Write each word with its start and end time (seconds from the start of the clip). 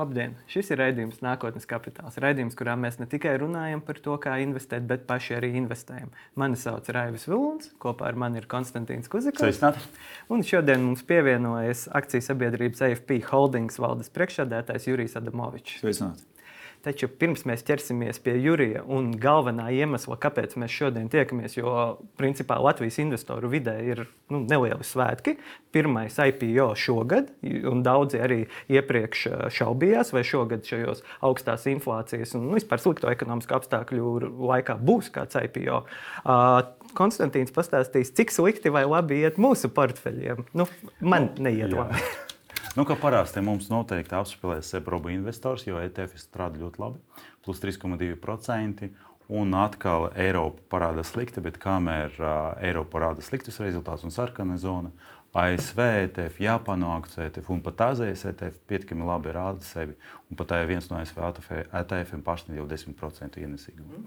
Labdien! 0.00 0.32
Šis 0.48 0.70
ir 0.72 0.78
raidījums 0.80 1.18
Nākotnes 1.20 1.66
kapitāls. 1.68 2.14
Raidījums, 2.22 2.54
kurā 2.56 2.72
mēs 2.80 2.96
ne 3.02 3.04
tikai 3.10 3.34
runājam 3.42 3.82
par 3.84 3.98
to, 4.00 4.14
kā 4.22 4.38
investēt, 4.40 4.86
bet 4.88 5.04
paši 5.08 5.34
arī 5.36 5.50
investējam. 5.60 6.08
Mani 6.40 6.56
sauc 6.56 6.88
Raivis 6.96 7.26
Vilns, 7.28 7.68
kopā 7.82 8.08
ar 8.08 8.16
mani 8.22 8.40
ir 8.40 8.48
Konstantīns 8.48 9.12
Kuzikovs. 9.12 9.60
Un 10.32 10.46
šodien 10.46 10.80
mums 10.86 11.04
pievienojas 11.04 11.84
akcijas 12.00 12.30
sabiedrības 12.32 12.80
AFP 12.88 13.18
Holdings 13.28 13.76
valdes 13.82 14.08
priekšsēdētājs 14.16 14.88
Jurijs 14.88 15.20
Adamovičs. 15.20 15.82
Sveicināti! 15.84 16.24
Taču 16.80 17.10
pirms 17.20 17.42
mēs 17.44 17.60
ķersimies 17.68 18.22
pie 18.24 18.38
Jurija 18.40 18.80
un 18.88 19.10
galvenā 19.20 19.66
iemesla, 19.76 20.16
kāpēc 20.20 20.54
mēs 20.60 20.72
šodien 20.72 21.10
tiekamies, 21.12 21.58
jo 21.58 21.74
principā 22.16 22.56
Latvijas 22.56 22.96
investoru 23.02 23.50
vidē 23.52 23.74
ir 23.84 24.06
nu, 24.32 24.40
nelieli 24.40 24.86
svētki. 24.86 25.34
Pirmais 25.76 26.16
IPO 26.16 26.70
šogad, 26.80 27.28
un 27.68 27.84
daudzi 27.84 28.22
arī 28.24 28.40
iepriekš 28.72 29.26
šaubījās, 29.58 30.14
vai 30.16 30.24
šogad 30.24 30.64
šajos 30.64 31.04
augstās 31.28 31.68
inflācijas 31.68 32.32
un 32.38 32.48
nu, 32.48 32.56
vispār 32.56 32.80
slikto 32.80 33.12
ekonomisku 33.12 33.58
apstākļu 33.60 34.32
laikā 34.40 34.78
būs 34.80 35.12
kāds 35.12 35.36
IPO. 35.36 35.84
Uh, 36.24 36.62
Konstantīns 36.96 37.52
pastāstīs, 37.54 38.14
cik 38.16 38.32
slikti 38.34 38.72
vai 38.72 38.86
labi 38.88 39.20
iet 39.20 39.36
mūsu 39.38 39.68
portfeļiem. 39.76 40.46
Nu, 40.56 40.66
man 41.04 41.30
neiet 41.38 41.76
labi. 41.76 42.00
Nu, 42.78 42.84
parasti 42.86 43.42
mums 43.42 43.66
noteikti 43.66 44.14
apspēlēs 44.14 44.68
Sebroba 44.70 45.10
investors, 45.10 45.64
jo 45.66 45.80
ETF 45.82 46.20
strādā 46.22 46.60
ļoti 46.60 46.78
labi, 46.78 47.00
plus 47.42 47.62
3,2%. 47.62 48.90
Un 49.30 49.54
atkal 49.54 50.08
Eiropa 50.18 50.62
parāda 50.74 51.04
slikti, 51.06 51.42
bet 51.42 51.58
kamēr 51.62 52.14
uh, 52.18 52.30
Eiropa 52.66 52.96
parāda 52.96 53.22
sliktus 53.22 53.60
rezultātus 53.62 54.06
un 54.06 54.14
sarkana 54.14 54.56
zona, 54.58 54.90
ASV 55.30 55.78
ETF, 55.78 56.40
Japānu 56.42 56.88
akciju 56.96 57.22
ETF 57.28 57.50
un 57.54 57.60
pat 57.62 57.84
Azijas 57.92 58.24
ETF 58.26 58.56
pietiekami 58.66 59.06
labi 59.06 59.30
rāda 59.34 59.62
sevi. 59.62 59.94
Un 60.30 60.38
pat 60.38 60.50
tā 60.50 60.58
ir 60.62 60.70
viens 60.72 60.88
no 60.90 60.98
ASV 60.98 61.20
ETF-iem 61.78 62.24
pašai 62.26 62.58
jau 62.58 62.66
10% 62.70 63.38
ienesīgumu. 63.38 64.02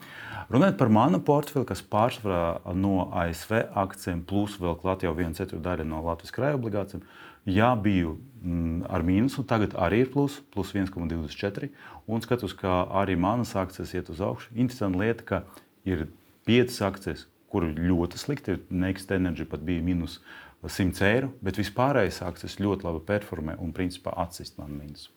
Runājot 0.51 0.79
par 0.79 0.91
manu 0.91 1.21
portfeli, 1.23 1.67
kas 1.67 1.83
pārsvarā 1.83 2.75
no 2.75 3.07
ASV 3.23 3.61
akcijiem, 3.85 4.25
plus 4.27 4.59
vēl 4.59 4.75
klāt 4.83 5.07
jau 5.07 5.15
viena 5.15 5.35
ceturdaļa 5.39 5.87
no 5.87 6.03
Latvijas 6.03 6.35
krājuma 6.35 6.59
obligācijām, 6.59 7.07
jā, 7.49 7.71
biju 7.79 8.17
mm, 8.43 8.85
ar 8.91 9.05
mīnusu, 9.05 9.45
tagad 9.47 9.75
arī 9.79 10.03
ir 10.05 10.11
plus, 10.13 10.39
plus 10.53 10.73
1,24. 10.75 11.69
Un 12.07 12.23
skatos, 12.23 12.55
ka 12.57 12.83
arī 13.01 13.17
manas 13.19 13.55
akcijas 13.59 13.93
iet 13.95 14.11
uz 14.13 14.23
augšu. 14.23 14.51
Interesanta 14.55 14.99
lieta, 14.99 15.27
ka 15.27 15.43
ir 15.87 16.07
piecas 16.47 16.81
akcijas, 16.83 17.27
kur 17.53 17.67
ļoti 17.69 18.19
slikti 18.19 18.55
ir. 18.55 18.63
Next 18.69 19.11
Energy 19.13 19.47
pat 19.49 19.63
bija 19.65 19.83
mīnus 19.85 20.19
100 20.63 21.07
eiro, 21.09 21.31
bet 21.43 21.59
vispārējais 21.59 22.21
akcijas 22.23 22.59
ļoti 22.63 22.87
labi 22.87 23.01
performē 23.07 23.57
un 23.61 23.73
principā 23.75 24.13
atsist 24.23 24.55
man 24.59 24.71
mīnus. 24.77 25.09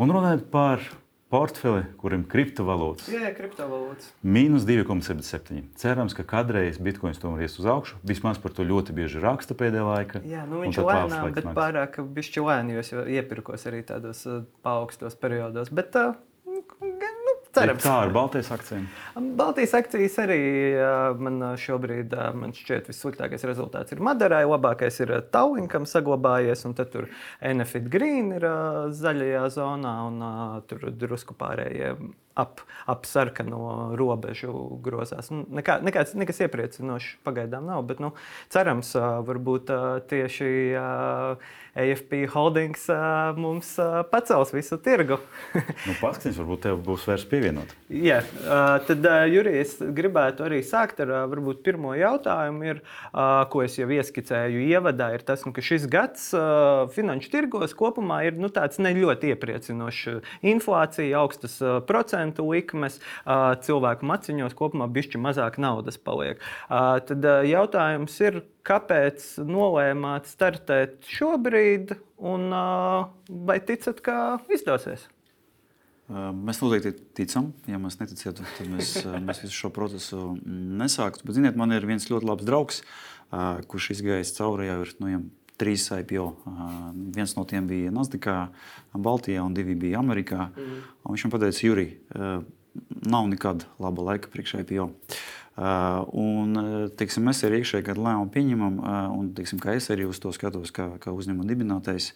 Un 0.00 0.12
runājot 0.12 0.46
par 0.52 0.84
portfeli, 1.32 1.82
kuriem 2.00 2.22
ir 2.22 2.30
kriptovalūtas. 2.30 3.08
Jā, 3.10 3.32
kriptovalūtas. 3.34 4.12
Mīnus 4.22 4.66
2,77. 4.68 5.64
Cerams, 5.78 6.14
ka 6.16 6.24
kādreiz 6.28 6.78
bitkoins 6.82 7.18
tomēr 7.22 7.46
ies 7.46 7.58
uz 7.60 7.66
augšu. 7.70 7.98
Vismaz 8.06 8.38
par 8.42 8.54
to 8.56 8.66
ļoti 8.66 8.94
bieži 8.96 9.22
raksta 9.22 9.56
pēdējā 9.58 9.88
laikā. 9.88 10.22
Jā, 10.28 10.46
nu 10.48 10.62
viņš 10.62 10.80
ir 10.80 10.88
lēnām, 10.90 11.34
bet 11.34 11.48
nāks. 11.48 11.58
pārāk 11.58 12.00
bišķi 12.18 12.46
lēni, 12.46 12.76
jo 12.76 12.84
es 12.84 12.94
iepirkos 13.18 13.66
arī 13.70 13.82
tādos 13.86 14.22
uh, 14.30 14.44
paaugstos 14.66 15.18
periodos. 15.18 15.72
Bet, 15.74 15.98
uh, 15.98 16.14
Cerams. 17.56 17.84
Kā 17.84 17.94
ar 18.04 18.12
Baltijas 18.14 18.50
akcijiem? 18.54 18.84
Baltijas 19.38 19.74
akcijas 19.78 20.18
arī 20.24 20.40
man 21.22 21.40
šobrīd 21.60 22.12
man 22.36 22.52
šķiet 22.56 22.90
vissliktākais 22.90 23.46
rezultāts 23.48 23.96
ir 23.96 24.02
Madarai, 24.04 24.44
labākais 24.48 25.00
ir 25.04 25.14
Tallinkam 25.32 25.88
saglabājies, 25.88 26.66
un 26.68 26.76
tur 26.76 27.08
Enefit 27.40 27.88
Green 27.92 28.34
ir 28.36 28.46
zaļajā 29.00 29.48
zonā, 29.56 29.96
un 30.10 30.22
tur 30.68 30.90
drusku 30.92 31.36
pārējie 31.38 31.94
ap, 32.36 32.60
ap 32.86 33.06
sarkano 33.08 33.96
robežu 33.96 34.52
grozās. 34.84 35.30
Nu, 35.32 35.44
nekā, 35.58 35.78
nekāds, 35.84 36.14
nekas 36.18 36.42
iepriecinošs 36.44 37.16
pagaidām 37.26 37.66
nav, 37.68 37.86
bet 37.88 38.02
nu, 38.02 38.12
cerams, 38.52 38.92
varbūt 38.96 39.72
tieši 40.10 40.50
AFP 41.76 42.22
holdings 42.32 42.86
mums 43.40 43.74
pacels 44.12 44.52
visu 44.54 44.78
tirgu. 44.84 45.18
nu, 45.86 45.96
Paskatieties, 46.00 46.38
varbūt 46.40 46.64
tev 46.68 46.80
būs 46.84 47.06
vairs 47.08 47.26
pievienot. 47.28 47.72
Jā, 47.92 48.20
tad, 48.88 49.08
Jurija, 49.32 49.64
es 49.64 49.76
gribētu 49.80 50.46
arī 50.46 50.62
sākt 50.66 51.00
ar 51.04 51.12
varbūt 51.32 51.64
pirmo 51.66 51.94
jautājumu, 51.96 52.68
ir, 52.68 52.82
ko 53.52 53.64
es 53.64 53.76
jau 53.80 53.88
ieskicēju 53.96 54.64
ievadā, 54.68 55.12
ir 55.16 55.24
tas, 55.26 55.44
nu, 55.48 55.54
ka 55.56 55.64
šis 55.64 55.88
gads 55.90 56.28
finanšu 56.96 57.32
tirgos 57.32 57.76
kopumā 57.76 58.22
ir 58.28 58.40
nu, 58.40 58.52
tāds 58.52 58.80
ne 58.82 58.92
ļoti 58.96 59.32
iepriecinošs. 59.34 60.22
Inflācija, 60.46 61.22
augstas 61.22 61.58
procentu 61.88 62.25
likmes, 62.42 62.98
cilvēku 63.66 64.08
maciņos 64.08 64.58
kopumā 64.58 64.90
bišķi 64.90 65.22
mazāk 65.22 65.60
naudas 65.62 66.00
paliek. 66.00 66.42
Tad 66.68 67.30
jautājums 67.46 68.20
ir, 68.24 68.42
Kāpēc 68.66 69.22
nolēmāt 69.46 70.26
startēt 70.26 71.06
šobrīd, 71.06 71.92
un 72.18 72.48
vai 73.46 73.58
ticat, 73.62 74.00
ka 74.02 74.16
izdosies? 74.50 75.04
Mēs 76.06 76.60
noteikti 76.62 76.92
ticam. 77.18 77.52
Ja 77.70 77.78
mēs 77.82 77.98
neticētu, 78.00 78.46
tad 78.58 78.70
mēs, 78.70 78.92
mēs 79.22 79.42
visu 79.44 79.54
šo 79.54 79.70
procesu 79.74 80.34
nesāktu. 80.42 81.26
Bet, 81.26 81.38
ziniet, 81.38 81.58
man 81.58 81.74
ir 81.74 81.86
viens 81.86 82.08
ļoti 82.10 82.26
labs 82.26 82.46
draugs, 82.46 82.82
kurš 83.70 83.92
izgājis 83.96 84.34
cauri 84.38 84.68
jau 84.70 84.80
ir 84.82 84.94
nu, 85.02 85.12
trīs 85.60 85.86
IPO. 85.92 86.26
Viens 87.16 87.32
no 87.38 87.46
tiem 87.48 87.68
bija 87.70 87.94
Nasdaqā, 87.94 88.36
Baltijā, 88.92 89.44
un 89.44 89.56
divi 89.56 89.76
bija 89.78 90.02
Amerikā. 90.02 90.50
Mm. 90.52 90.84
Un 91.04 91.16
viņš 91.16 91.26
man 91.26 91.42
teica, 91.46 91.64
Jurij, 91.64 91.90
nav 93.06 93.28
nekad 93.32 93.64
laba 93.82 94.10
laika 94.10 94.32
priekš 94.32 94.60
IPO. 94.62 94.90
Uh, 95.56 96.02
un, 96.12 96.52
teiksim, 97.00 97.24
mēs 97.24 97.38
arī 97.48 97.62
iekšēji 97.62 97.84
kādu 97.86 98.02
lēmumu 98.04 98.28
pieņemam, 98.34 98.74
uh, 98.76 98.96
un 99.16 99.30
teiksim, 99.32 99.62
es 99.72 99.86
arī 99.88 100.04
uz 100.04 100.18
to 100.20 100.28
skatos, 100.36 100.68
kā, 100.68 100.90
kā 101.00 101.14
uzņēmuma 101.16 101.48
dibinātais. 101.48 102.10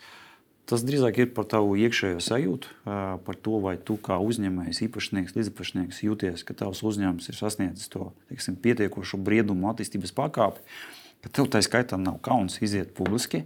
Tas 0.69 0.85
drīzāk 0.85 1.23
ir 1.23 1.31
par 1.33 1.47
tavu 1.49 1.73
iekšējo 1.81 2.21
sajūtu, 2.21 2.69
uh, 2.85 3.17
par 3.25 3.39
to, 3.41 3.57
vai 3.65 3.79
tu 3.81 3.97
kā 3.97 4.19
uzņēmējs, 4.21 4.83
īpašnieks, 4.85 5.39
līdzpašnieks 5.39 6.03
jūties, 6.05 6.45
ka 6.45 6.59
tavs 6.61 6.85
uzņēmums 6.85 7.33
ir 7.33 7.39
sasniedzis 7.41 7.89
to 7.89 8.11
teiksim, 8.29 8.61
pietiekošu 8.61 9.23
briedumu, 9.25 9.71
attīstības 9.73 10.13
pakāpi, 10.21 10.61
ka 11.25 11.33
tev 11.33 11.51
tā 11.53 11.63
skaitā 11.65 11.99
nav 12.01 12.21
kauns 12.25 12.61
iziet 12.65 12.95
publiski, 12.97 13.45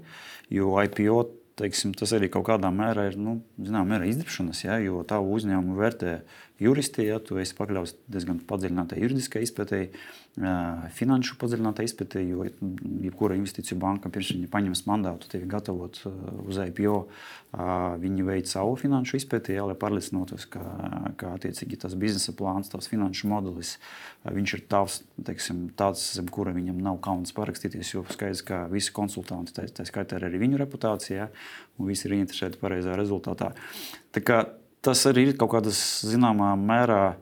jo 0.52 0.74
IPO 0.82 1.24
teiksim, 1.58 1.92
tas 1.94 2.12
arī 2.16 2.30
kaut 2.32 2.46
kādā 2.48 2.70
mērā 2.74 3.08
ir 3.10 3.18
nu, 3.20 3.38
zinām, 3.60 3.86
mērā 3.90 4.08
izdibšanas, 4.10 4.64
ja, 4.66 4.78
jo 4.82 5.04
tavu 5.08 5.36
uzņēmumu 5.36 5.78
vērtē 5.78 6.16
juristi, 6.62 7.06
ja 7.08 7.18
tu 7.22 7.38
esi 7.42 7.54
pakļauts 7.58 7.96
diezgan 8.10 8.38
padziļinātai 8.48 9.00
juridiskai 9.02 9.42
izpētēji, 9.46 9.88
finanšu 10.94 11.36
padziļinātai 11.38 11.86
izpētēji, 11.86 12.30
jo 12.30 12.46
jebkura 13.04 13.36
investīciju 13.38 13.78
banka 13.82 14.10
pirms 14.14 14.32
viņa 14.34 14.50
paņems 14.50 14.84
mandātu 14.88 15.30
tevi 15.30 15.46
gatavot 15.50 16.00
uz 16.42 16.60
IPO, 16.64 16.96
viņi 18.02 18.26
veic 18.26 18.50
savu 18.50 18.74
finanšu 18.78 19.18
izpēti, 19.20 19.54
ja, 19.54 19.66
lai 19.66 19.76
pārliecinotos, 19.78 20.46
ka, 20.50 20.62
ka 21.20 21.34
attiecīgi 21.36 21.78
tas 21.84 21.94
biznesa 21.98 22.34
plāns, 22.38 22.70
tās 22.72 22.90
finanšu 22.90 23.30
modelis, 23.30 23.76
viņš 24.26 24.56
ir 24.58 24.64
tavs, 24.70 25.00
teiksim, 25.26 25.68
tāds, 25.78 26.02
zem 26.18 26.30
kura 26.34 26.54
viņam 26.54 26.82
nav 26.82 26.98
kauns 27.04 27.34
parakstīties, 27.36 27.94
jo 27.94 28.06
skaidrs, 28.10 28.42
ka 28.46 28.64
visi 28.72 28.94
konsultanti, 28.94 29.54
tā, 29.54 29.68
tā 29.70 29.86
skaitā 29.86 30.18
arī 30.18 30.42
viņu 30.42 30.58
reputācija, 30.64 31.30
un 31.78 31.90
visi 31.90 32.08
ir 32.08 32.18
interesēti 32.20 32.60
pareizā 32.60 32.96
rezultātā. 32.98 33.52
Tas 34.84 35.06
arī 35.08 35.30
ir 35.30 35.38
kaut 35.40 35.54
kādas 35.54 35.78
zināmā 36.04 36.50
mērā 36.60 37.14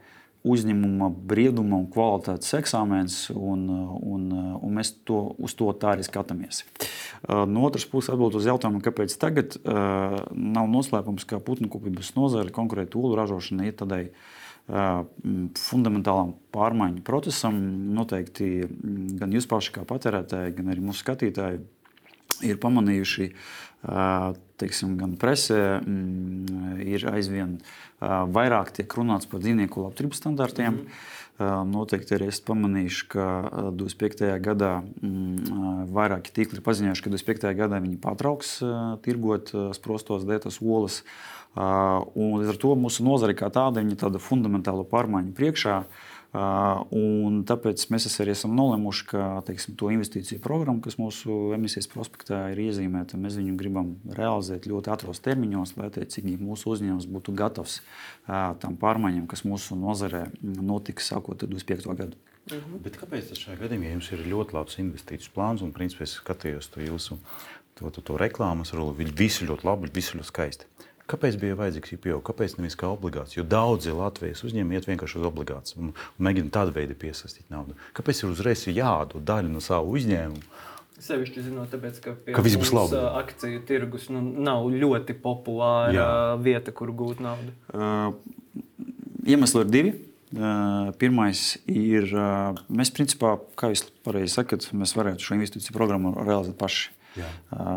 uzņēmuma 0.43 1.07
brieduma 1.31 1.77
un 1.79 1.87
kvalitātes 1.93 2.51
eksāmens, 2.59 3.17
un, 3.31 3.69
un, 4.03 4.25
un 4.59 4.73
mēs 4.75 4.91
to, 5.07 5.21
uz 5.39 5.55
to 5.55 5.69
tā 5.79 5.93
arī 5.95 6.03
skatāmies. 6.03 6.65
No 7.31 7.63
otras 7.69 7.87
puses, 7.87 8.11
atbildot 8.11 8.41
uz 8.41 8.49
jautājumu, 8.51 8.83
kāpēc 8.83 9.15
tagad 9.23 9.55
nav 9.63 10.67
noslēpums, 10.73 11.27
ka 11.31 11.39
putnu-kopības 11.47 12.17
nozare 12.19 12.55
konkrēti 12.55 12.99
olu 12.99 13.15
ražošana 13.21 13.69
ir 13.69 13.77
tādai 13.79 14.03
fundamentālam 15.59 16.35
pārmaiņu 16.55 17.07
procesam. 17.07 17.63
Noteikti 17.95 18.51
gan 19.23 19.31
jūs 19.35 19.47
paši 19.51 19.77
kā 19.79 19.87
patērētāji, 19.87 20.57
gan 20.59 20.75
arī 20.75 20.83
mūsu 20.83 21.05
skatītāji 21.05 21.63
ir 22.47 22.61
pamanījuši, 22.63 23.29
teiksim, 24.63 24.95
gan 25.01 25.17
presē, 25.19 25.81
mm, 25.83 26.79
ir 26.87 27.07
aizvien 27.11 27.57
vairāk 28.03 28.71
tiek 28.77 28.95
runāts 28.99 29.27
par 29.31 29.43
dzīvnieku 29.43 29.83
labturības 29.89 30.23
standartiem. 30.23 30.85
Mm. 30.85 31.11
Noteikti 31.73 32.15
arī 32.15 32.29
esmu 32.31 32.47
pamanījis, 32.53 32.99
ka 33.11 33.27
25. 33.75 34.29
gadā 34.45 34.73
mm, 34.83 35.89
vairāki 35.91 36.35
tīkli 36.37 36.61
ir 36.61 36.67
paziņojuši, 36.67 37.03
ka 37.03 37.15
25. 37.15 37.55
gadā 37.59 37.81
viņi 37.83 37.99
pārtrauks 38.03 38.59
tirgot 39.03 39.51
sprostos 39.75 40.27
dētas 40.29 40.61
olas. 40.63 41.01
Un 41.57 42.39
līdz 42.41 42.55
ar 42.55 42.61
to 42.61 42.77
mūsu 42.79 43.05
nozare 43.05 43.35
kā 43.37 43.51
tāda 43.53 43.83
ir 43.83 44.23
fundamentāla 44.23 44.87
pārmaiņa 44.89 45.35
priekšā. 45.37 45.83
Un 46.33 47.43
tāpēc 47.45 47.83
mēs 47.93 48.07
arī 48.25 48.33
esam 48.33 48.55
nolēmuši, 48.57 49.05
ka 49.11 49.25
teiksim, 49.45 49.75
to 49.77 49.91
investīciju 49.93 50.41
programmu, 50.41 50.81
kas 50.81 50.97
mūsu 50.97 51.53
emisijas 51.53 51.91
prospektā 51.93 52.47
ir 52.55 52.63
iezīmēta, 52.71 53.21
mēs 53.21 53.37
viņu 53.37 53.57
gribam 53.61 53.91
realizēt 54.17 54.65
ļoti 54.71 54.95
ātros 54.95 55.21
termiņos, 55.25 55.75
lai 55.77 55.91
attiecīgi 55.91 56.39
mūsu 56.41 56.73
uzņēmums 56.73 57.11
būtu 57.13 57.37
gatavs 57.37 57.83
tam 58.65 58.81
pārmaiņām, 58.81 59.29
kas 59.29 59.45
mūsu 59.45 59.77
nozarē 59.77 60.31
notiks 60.41 61.13
sākot 61.13 61.45
25. 61.45 61.93
gadu. 62.01 62.17
Mhm. 62.49 62.81
Bet 62.83 62.97
kāpēc 62.99 63.29
tas 63.29 63.39
šajā 63.39 63.61
gadījumā, 63.61 63.93
jums 63.93 64.09
ir 64.17 64.25
ļoti 64.33 64.57
labs 64.57 64.81
investīciju 64.83 65.37
plāns 65.37 65.63
un, 65.63 65.71
principā, 65.77 66.09
es 66.09 66.17
skatījos 66.17 66.73
to 66.73 66.81
jūsu 66.83 67.21
to, 67.79 67.91
to, 67.93 68.01
to 68.01 68.17
reklāmas 68.21 68.73
roli, 68.77 69.07
visu 69.13 69.47
ļoti 69.49 69.69
labi, 69.69 69.93
visu 69.95 70.19
ļoti 70.19 70.31
skaisti. 70.33 70.69
Kāpēc 71.11 71.37
bija 71.41 71.57
vajadzīgs 71.59 71.97
IPO? 71.97 72.21
Kāpēc 72.25 72.55
nevis 72.59 72.77
kā 72.79 72.89
obligāts? 72.93 73.35
Jo 73.37 73.45
daudzi 73.45 73.95
Latvijas 73.97 74.45
uzņēmumi 74.47 74.79
iet 74.79 74.87
vienkārši 74.89 75.19
uz 75.19 75.27
obligāts 75.29 75.75
un, 75.77 75.91
un 75.91 76.29
mēģina 76.29 76.53
tādu 76.55 76.75
veidu 76.77 76.97
piesaistīt 76.99 77.49
naudu. 77.53 77.75
Kāpēc 77.97 78.23
ir 78.23 78.31
uzreiz 78.31 78.63
jādod 78.71 79.25
daļa 79.27 79.51
no 79.51 79.63
savu 79.65 79.97
uzņēmumu? 79.99 80.47
Sevišķi 81.03 81.43
zinot, 81.49 81.73
tāpēc, 81.73 81.99
ka, 82.05 82.15
ka 82.37 82.45
viss 82.47 82.61
būs 82.61 82.71
labi. 82.77 83.01
Akciju 83.19 83.65
tirgus 83.67 84.07
nu, 84.13 84.21
nav 84.23 84.69
ļoti 84.71 85.17
populāra 85.19 85.91
Jā. 85.97 86.09
vieta, 86.39 86.71
kur 86.71 86.93
gūt 86.95 87.19
naudu. 87.25 87.51
Uh, 87.75 88.15
iemesli 89.27 89.65
ir 89.65 89.73
divi. 89.73 89.95
Uh, 90.33 90.93
pirmais 90.97 91.59
ir, 91.69 92.07
uh, 92.15 92.61
mēs 92.73 92.95
principā, 92.95 93.35
kā 93.59 93.73
jūs 93.73 93.83
pareizi 94.07 94.37
sakat, 94.39 94.69
mēs 94.73 94.95
varētu 94.97 95.27
šo 95.27 95.37
investīciju 95.37 95.75
programmu 95.77 96.15
realizēt 96.23 96.57
paši. 96.61 96.93
Jā. 97.19 97.29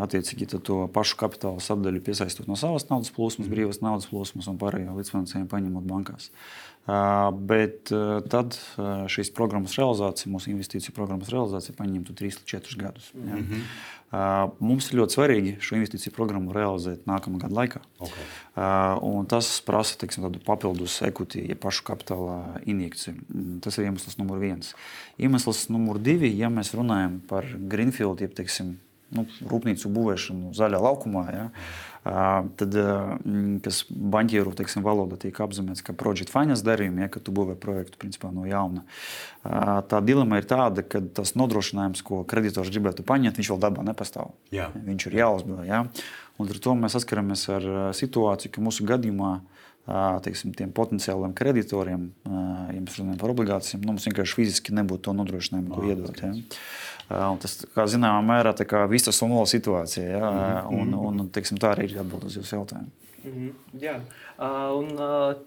Attiecīgi 0.02 0.48
to 0.54 0.86
pašu 0.94 1.18
kapitāla 1.20 1.60
sadaļu 1.60 2.00
piesaistot 2.06 2.48
no 2.48 2.56
savas 2.56 2.88
naudas 2.90 3.12
plūsmas, 3.16 3.50
brīvas 3.52 3.82
naudas 3.84 4.08
plūsmas 4.10 4.48
un 4.52 4.60
pārējo 4.60 4.96
līdzfinansējumu 4.96 5.50
paņemot 5.52 5.90
bankās. 5.90 6.30
Bet 6.86 7.90
tad 8.30 8.56
šīs 9.10 9.32
programmas 9.34 9.74
realizācija, 9.74 10.30
mūsu 10.30 10.52
investīciju 10.52 10.94
programmas 10.94 11.32
realizācija, 11.34 11.74
paņemtu 11.76 12.14
3 12.14 12.36
līdz 12.38 12.50
4 12.52 12.82
gadus. 12.84 13.10
Ja? 13.14 13.20
Mm 13.34 13.46
-hmm. 13.48 13.62
Mums 14.62 14.92
ir 14.92 15.00
ļoti 15.00 15.16
svarīgi 15.16 15.56
šo 15.60 15.74
investīciju 15.76 16.14
programmu 16.14 16.54
realizēt 16.54 17.08
nākamā 17.10 17.40
gada 17.42 17.54
laikā. 17.54 17.80
Okay. 17.98 18.26
Tas 19.28 19.60
prasa 19.66 19.98
teiksim, 19.98 20.30
papildus 20.46 21.02
equity, 21.02 21.42
ja 21.48 21.56
pašu 21.56 21.82
kapitāla 21.84 22.60
injekciju. 22.64 23.14
Tas 23.60 23.78
ir 23.78 23.84
iemesls 23.84 24.16
numur 24.18 24.38
viens. 24.38 24.74
Iemesls 25.18 25.68
numur 25.68 25.98
divi, 25.98 26.38
ja 26.38 26.48
mēs 26.48 26.74
runājam 26.74 27.20
par 27.28 27.44
Greenfield, 27.58 28.20
jeb 28.20 28.34
teiksim, 28.34 28.76
nu, 29.14 29.26
rūpnīcu 29.46 29.90
būvēšanu 29.92 30.54
zaļā 30.56 30.80
laukumā. 30.82 31.24
Ja, 31.34 31.46
tad, 32.58 32.76
kas 33.64 33.80
banķieru 33.90 34.52
teiksim, 34.58 34.84
valoda 34.86 35.18
tiek 35.20 35.38
apzīmēts 35.42 35.84
kā 35.86 35.94
project 35.98 36.30
finance 36.32 36.64
darījumi, 36.66 37.04
ja, 37.04 37.10
kad 37.12 37.24
tu 37.26 37.34
būvē 37.34 37.56
projektu 37.60 37.98
principā, 38.02 38.30
no 38.34 38.46
jauna. 38.46 38.84
Tā 39.90 40.02
dilema 40.06 40.38
ir 40.40 40.46
tāda, 40.48 40.84
ka 40.86 41.02
tas 41.18 41.34
nodrošinājums, 41.38 42.04
ko 42.06 42.22
kreditors 42.28 42.70
gribētu 42.74 43.06
paņemt, 43.06 43.40
viņš 43.40 43.52
vēl 43.54 43.62
dabā 43.66 43.86
nepastāv. 43.86 44.32
Jā. 44.54 44.70
Viņš 44.74 45.10
ir 45.10 45.20
jāuzbūvē. 45.22 45.66
Ja. 45.66 45.84
Un 46.36 46.52
ar 46.52 46.62
to 46.62 46.74
mēs 46.78 46.98
saskaramies 46.98 47.46
ar 47.50 47.68
situāciju, 47.96 48.54
ka 48.54 48.64
mūsu 48.64 48.86
gadījumā 48.86 49.38
teiksim, 49.86 50.52
tiem 50.56 50.72
potenciāliem 50.74 51.34
kreditoriem, 51.36 52.08
ja 52.26 52.80
mēs 52.80 52.98
runājam 52.98 53.20
par 53.20 53.32
obligācijām, 53.34 53.84
nu, 53.84 53.94
mums 53.94 54.08
vienkārši 54.08 54.38
fiziski 54.40 54.74
nebūtu 54.74 55.08
to 55.08 55.16
nodrošinājumu, 55.20 55.72
ko 55.74 55.86
iedot. 55.86 56.22
Ja. 56.22 56.32
Un 57.30 57.38
tas, 57.38 57.60
kā 57.70 57.86
zināmā 57.86 58.22
mērā, 58.26 58.54
ir 58.58 58.90
visas 58.90 59.22
un 59.22 59.36
vēl 59.36 59.46
situācija. 59.46 60.06
Ja? 60.10 60.30
Mm 60.30 60.78
-hmm. 60.82 61.02
un, 61.06 61.20
un, 61.20 61.28
teiksim, 61.30 61.58
tā 61.58 61.74
arī 61.74 61.90
ir 61.90 62.00
atbild 62.02 62.24
uz 62.24 62.36
jūsu 62.36 62.56
jautājumu. 62.56 62.90
Mm 63.26 63.32
-hmm, 63.32 63.80
jā, 63.82 64.00
un 64.78 64.88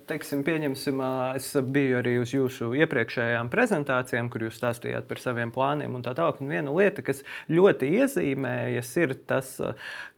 teiksim, 0.07 0.43
pieņemsim, 0.43 1.01
es 1.35 1.55
biju 1.63 1.97
arī 1.97 2.21
uz 2.21 2.33
jūsu 2.33 2.73
iepriekšējām 2.75 3.49
prezentācijām, 3.49 4.29
kur 4.29 4.41
jūs 4.41 4.59
stāstījāt 4.59 5.01
par 5.07 5.19
saviem 5.19 5.51
plāniem. 5.51 5.95
Un 5.95 6.03
tā 6.03 6.13
tālāk, 6.13 6.41
un 6.41 6.47
viena 6.47 6.71
lieta, 6.71 7.01
kas 7.01 7.23
ļoti 7.49 7.85
iezīmējas, 8.01 8.97
ir 8.97 9.13
tas, 9.27 9.61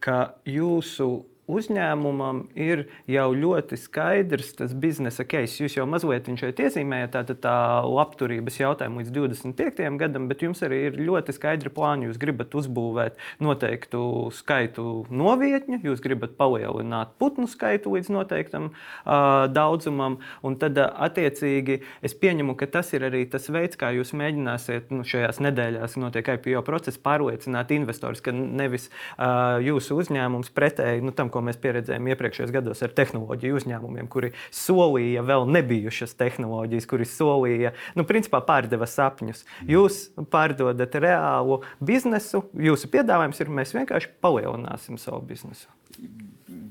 ka 0.00 0.34
jūsu 0.44 1.24
uzņēmumam 1.52 2.46
ir 2.58 2.86
jau 3.10 3.28
ļoti 3.36 3.78
skaidrs 3.80 4.54
tas 4.58 4.74
biznesa 4.74 5.26
case. 5.28 5.60
Jūs 5.62 5.76
jau 5.78 5.86
mazliet 5.88 6.30
šeit 6.38 6.60
iezīmējat 6.64 7.14
tā, 7.14 7.36
tā 7.42 7.56
labturības 7.86 8.58
jautājumu 8.60 9.02
līdz 9.02 9.12
25. 9.14 9.88
gadam, 10.00 10.28
bet 10.30 10.44
jums 10.44 10.62
arī 10.64 10.80
ir 10.88 10.98
ļoti 11.02 11.34
skaidri 11.36 11.72
plāni. 11.74 12.08
Jūs 12.08 12.20
gribat 12.22 12.54
uzbūvēt 12.58 13.18
noteiktu 13.42 14.02
skaitu 14.34 15.04
novietņu, 15.12 15.82
jūs 15.86 16.02
gribat 16.04 16.36
palielināt 16.38 17.14
putnu 17.20 17.48
skaitu 17.50 17.92
līdz 17.96 18.10
noteiktam 18.14 18.70
uh, 18.72 19.46
daudzumam, 19.52 20.18
un 20.46 20.56
tad 20.60 20.78
uh, 20.80 20.90
attiecīgi 21.06 21.80
es 22.04 22.16
pieņemu, 22.18 22.56
ka 22.58 22.68
tas 22.78 22.92
ir 22.96 23.06
arī 23.08 23.24
tas 23.30 23.48
veids, 23.52 23.78
kā 23.80 23.92
jūs 23.96 24.14
mēģināsiet 24.18 24.92
nu, 24.94 25.06
šajās 25.08 25.42
nedēļās, 25.44 25.96
kad 25.96 26.04
notiek 26.06 26.32
IPO 26.36 26.64
process, 26.66 27.00
pārliecināt 27.02 27.72
investors, 27.74 28.22
ka 28.24 28.34
nevis 28.34 28.88
uh, 28.88 29.58
jūsu 29.62 29.98
uzņēmums 30.02 30.52
pretēji 30.56 31.04
nu, 31.04 31.14
tam, 31.16 31.32
ko 31.32 31.41
mēs 31.46 31.60
pieredzējām 31.62 32.10
iepriekšējos 32.12 32.52
gados 32.54 32.82
ar 32.84 32.94
tehnoloģiju 32.96 33.58
uzņēmumiem, 33.60 34.10
kuri 34.12 34.32
solīja 34.54 35.24
vēl 35.26 35.46
nebijušas 35.52 36.16
tehnoloģijas, 36.20 36.88
kuri 36.90 37.08
solīja, 37.08 37.74
nu, 37.98 38.06
principā 38.08 38.42
pārdeva 38.46 38.88
sapņus. 38.90 39.44
Jūs 39.70 40.02
pārdodat 40.32 40.98
reālu 41.02 41.62
biznesu, 41.80 42.44
jūsu 42.58 42.90
piedāvājums 42.92 43.42
ir, 43.42 43.52
mēs 43.60 43.74
vienkārši 43.76 44.14
palielināsim 44.24 45.00
savu 45.00 45.22
biznesu. 45.26 45.68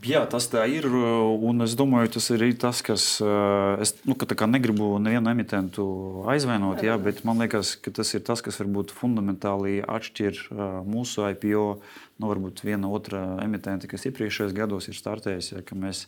Jā, 0.02 0.24
tas 0.26 0.48
tā 0.50 0.64
ir. 0.66 0.88
Un 0.90 1.62
es 1.62 1.76
domāju, 1.78 2.10
tas 2.16 2.30
ir 2.34 2.42
tas, 2.58 2.80
kas. 2.82 3.04
Eh, 3.22 3.82
es 3.86 3.94
nu, 4.08 4.16
negribu 4.50 4.96
nevienu 4.98 5.30
emitentu 5.30 5.86
aizvainot, 6.32 6.82
jā, 6.82 6.96
bet 6.98 7.22
man 7.28 7.38
liekas, 7.44 7.76
ka 7.78 7.94
tas 7.94 8.10
ir 8.18 8.24
tas, 8.26 8.42
kas 8.42 8.58
varbūt 8.58 8.90
fundamentāli 8.98 9.84
atšķir 9.86 10.40
eh, 10.50 10.64
mūsu 10.90 11.28
IPO 11.30 11.66
no 12.22 12.34
nu, 12.34 12.52
viena 12.66 12.90
otra 12.90 13.22
emitenta, 13.46 13.90
kas 13.90 14.08
iepriekšējos 14.10 14.58
gados 14.58 14.90
ir 14.90 14.98
startējusi. 14.98 15.60
Ja, 15.60 15.78
mēs 15.78 16.08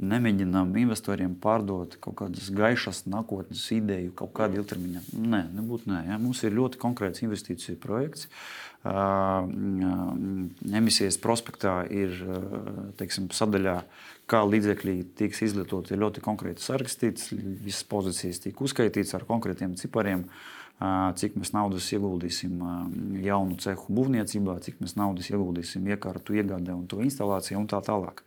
nemēģinām 0.00 0.72
investoriem 0.80 1.34
pārdot 1.42 1.98
kaut 2.02 2.16
kādas 2.22 2.48
gaišas 2.54 3.04
nākotnes 3.10 3.64
ideju, 3.74 4.14
kaut 4.16 4.32
kādu 4.36 4.60
ilgtermiņā. 4.60 5.02
Nē, 5.20 5.42
nebūtu 5.58 5.90
nē. 5.92 6.00
Ja. 6.08 6.18
Mums 6.22 6.40
ir 6.46 6.56
ļoti 6.56 6.80
konkrēts 6.82 7.24
investīciju 7.26 7.76
projekts. 7.82 8.28
Emisijas 10.72 11.20
prospektā 11.22 11.82
ir 11.92 12.16
teiksim, 12.98 13.28
sadaļā, 13.30 13.76
kā 14.30 14.40
līdzekļi 14.48 14.96
tiks 15.20 15.44
izlietoti, 15.46 15.98
ļoti 16.00 16.24
konkrēti 16.24 16.64
sarakstīts. 16.64 17.30
Visas 17.36 17.84
pozīcijas 17.86 18.42
tiek 18.46 18.64
uzskaitītas 18.64 19.14
ar 19.18 19.28
konkrētiem 19.28 19.76
cipariem 19.78 20.24
cik 21.18 21.36
mēs 21.38 21.52
naudas 21.54 21.86
ieguldīsim 21.94 22.58
jaunu 23.22 23.58
cehu 23.62 23.94
būvniecībā, 23.94 24.56
cik 24.64 24.80
mēs 24.82 24.96
naudas 24.98 25.28
ieguldīsim 25.30 25.86
iekārtu 25.92 26.36
iegādē 26.38 26.74
un 26.74 26.86
to 26.90 27.02
instalāciju 27.04 27.60
un 27.60 27.68
tā 27.70 27.82
tālāk. 27.84 28.22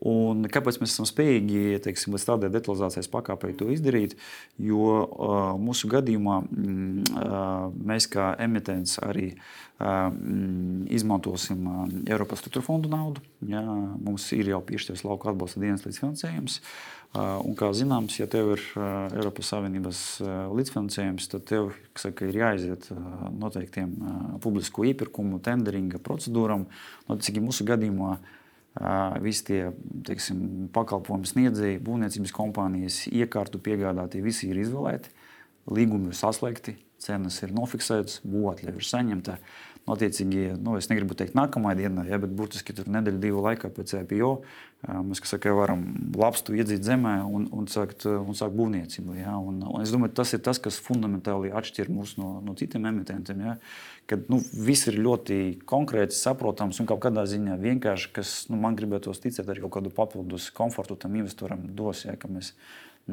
Un 0.00 0.46
kāpēc 0.48 0.78
mēs 0.80 0.94
esam 0.94 1.08
spējīgi 1.08 1.80
teiksim, 1.84 2.14
līdz 2.16 2.28
tādai 2.30 2.52
detalizācijas 2.54 3.10
pakāpei 3.12 3.52
to 3.58 3.68
izdarīt? 3.72 4.14
Jo 4.56 5.02
mūsu 5.60 5.90
gadījumā 5.92 6.38
uh, 6.40 7.66
mēs 7.74 8.08
kā 8.08 8.30
emitents 8.40 8.96
arī 9.04 9.34
uh, 9.34 10.08
izmantosim 10.88 11.68
Eiropas 12.06 12.40
struktūra 12.40 12.64
fondu 12.64 12.92
naudu. 12.92 13.20
Ja, 13.44 13.60
mums 14.00 14.30
ir 14.36 14.54
jau 14.54 14.62
piešķirts 14.64 15.04
lauka 15.04 15.34
atbalsta 15.34 15.60
dienas 15.60 15.84
līdzfinansējums. 15.84 16.60
Uh, 16.60 16.99
Un, 17.10 17.56
kā 17.58 17.72
zināms, 17.74 18.20
ja 18.20 18.28
tev 18.30 18.52
ir 18.54 18.60
Eiropas 18.78 19.48
Savienības 19.50 20.00
līdzfinansējums, 20.54 21.24
tad 21.32 21.42
tev 21.48 21.72
saka, 21.98 22.28
ir 22.30 22.38
jāiziet 22.38 22.86
noteiktiem 23.34 23.96
publisko 24.44 24.84
iepirkumu, 24.86 25.40
tenderinga 25.42 25.98
procedūram. 26.06 26.68
No, 27.08 27.16
cik 27.18 27.40
mūsu 27.42 27.66
gadījumā 27.66 28.12
visi 29.26 29.42
tie 29.48 29.58
teiksim, 30.06 30.68
pakalpojumu 30.70 31.26
sniedzēji, 31.26 31.82
būvniecības 31.82 32.36
kompānijas, 32.36 33.00
iekārtu 33.10 33.58
piegādātie, 33.58 34.22
visi 34.22 34.52
ir 34.52 34.62
izvēlēti, 34.62 35.10
līgumi 35.66 36.12
ir 36.12 36.18
saslēgti, 36.20 36.76
cenas 37.02 37.40
ir 37.44 37.54
nofiksētas, 37.56 38.20
būvotļa 38.28 38.76
ir 38.76 38.86
saņemta. 38.86 39.40
Attiecīgi, 39.90 40.50
nu, 40.60 40.76
es 40.78 40.86
negribu 40.90 41.16
teikt, 41.18 41.32
nākamā 41.34 41.72
dienā, 41.74 42.04
ja, 42.06 42.18
bet 42.20 42.30
būtiski 42.36 42.74
tur 42.76 42.90
nedēļa, 42.92 43.20
divu 43.22 43.40
laikā 43.42 43.72
pēc 43.74 43.96
IPO 44.02 44.34
mēs 45.04 45.20
saka, 45.28 45.52
varam 45.56 45.82
labstu 46.16 46.54
iedzīt 46.56 46.84
zemē 46.86 47.18
un, 47.26 47.46
un, 47.52 47.66
sākt, 47.68 48.06
un 48.08 48.36
sākt 48.36 48.54
būvniecību. 48.56 49.16
Ja. 49.18 49.34
Un, 49.36 49.60
un 49.66 49.82
es 49.82 49.92
domāju, 49.92 50.14
tas 50.20 50.32
ir 50.36 50.42
tas, 50.44 50.60
kas 50.62 50.78
fundamentāli 50.80 51.52
atšķir 51.56 51.90
mūs 51.92 52.14
no, 52.20 52.38
no 52.44 52.54
citiem 52.56 52.88
emitentiem. 52.88 53.42
Ja. 53.44 53.56
Kad 54.10 54.30
nu, 54.32 54.40
viss 54.40 54.88
ir 54.90 55.00
ļoti 55.00 55.40
konkrēts, 55.68 56.20
saprotams 56.24 56.80
un 56.80 56.88
kaut 56.88 57.02
kādā 57.04 57.26
ziņā 57.28 57.58
vienkārši, 57.60 58.12
kas 58.16 58.34
nu, 58.52 58.60
man 58.62 58.78
gribētos 58.78 59.20
ticēt, 59.24 59.48
arī 59.48 59.64
kaut 59.66 59.76
kādu 59.78 59.92
papildus 59.96 60.48
komfortu 60.56 60.96
tam 61.00 61.18
investoram 61.20 61.66
dos. 61.76 62.06
Ja, 62.08 62.16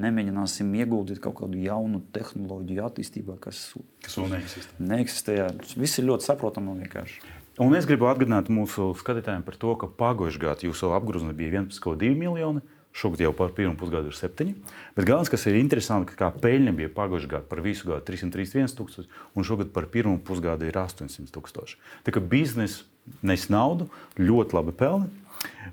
nemēģināsim 0.03 0.69
ieguldīt 0.79 1.19
kaut 1.23 1.37
kādu 1.41 1.59
jaunu 1.61 2.01
tehnoloģiju 2.15 2.85
attīstībā, 2.87 3.37
kas, 3.43 3.73
kas 4.05 4.17
vēl 4.19 4.31
neeksistē. 4.35 4.87
neeksistē. 4.93 5.35
Viss 5.75 5.99
ir 6.01 6.07
ļoti 6.09 6.27
saprotami 6.29 6.73
un 6.73 6.81
vienkārši. 6.85 7.21
Un 7.63 7.73
es 7.73 7.87
gribu 7.89 8.05
atgādināt 8.09 8.51
mūsu 8.53 8.91
skatītājiem 8.99 9.45
par 9.45 9.57
to, 9.57 9.73
ka 9.81 9.89
pagājušajā 9.99 10.43
gadā 10.43 10.67
jūsu 10.67 10.91
apgrozījums 10.93 11.37
bija 11.37 11.63
11,2 11.63 12.13
miljoni. 12.17 12.63
Šogad 12.97 13.21
jau 13.21 13.29
par 13.37 13.51
pirmo 13.53 13.75
pusgadu 13.77 14.09
ir 14.09 14.17
septiņi. 14.17 14.53
Bet 14.97 15.05
galvenais, 15.05 15.29
kas 15.29 15.43
ir 15.45 15.57
interesanti, 15.59 16.15
ka 16.17 16.31
peļņa 16.33 16.71
bija 16.77 16.89
pagājušajā 16.95 17.33
gadā 17.33 17.49
par 17.49 17.61
visu 17.65 17.89
gadu 17.89 18.05
331 18.07 18.73
tūkstoši, 18.77 19.11
un 19.37 19.45
šogad 19.45 19.69
par 19.75 19.85
pirmo 19.93 20.15
pusgadu 20.25 20.65
ir 20.65 20.79
800 20.81 21.29
tūkstoši. 21.35 21.77
Tā 22.07 22.13
kā 22.15 22.23
biznesa 22.23 22.87
nes 23.25 23.47
naudu, 23.51 23.87
ļoti 24.19 24.57
labi 24.57 24.73
pelna. 24.77 25.09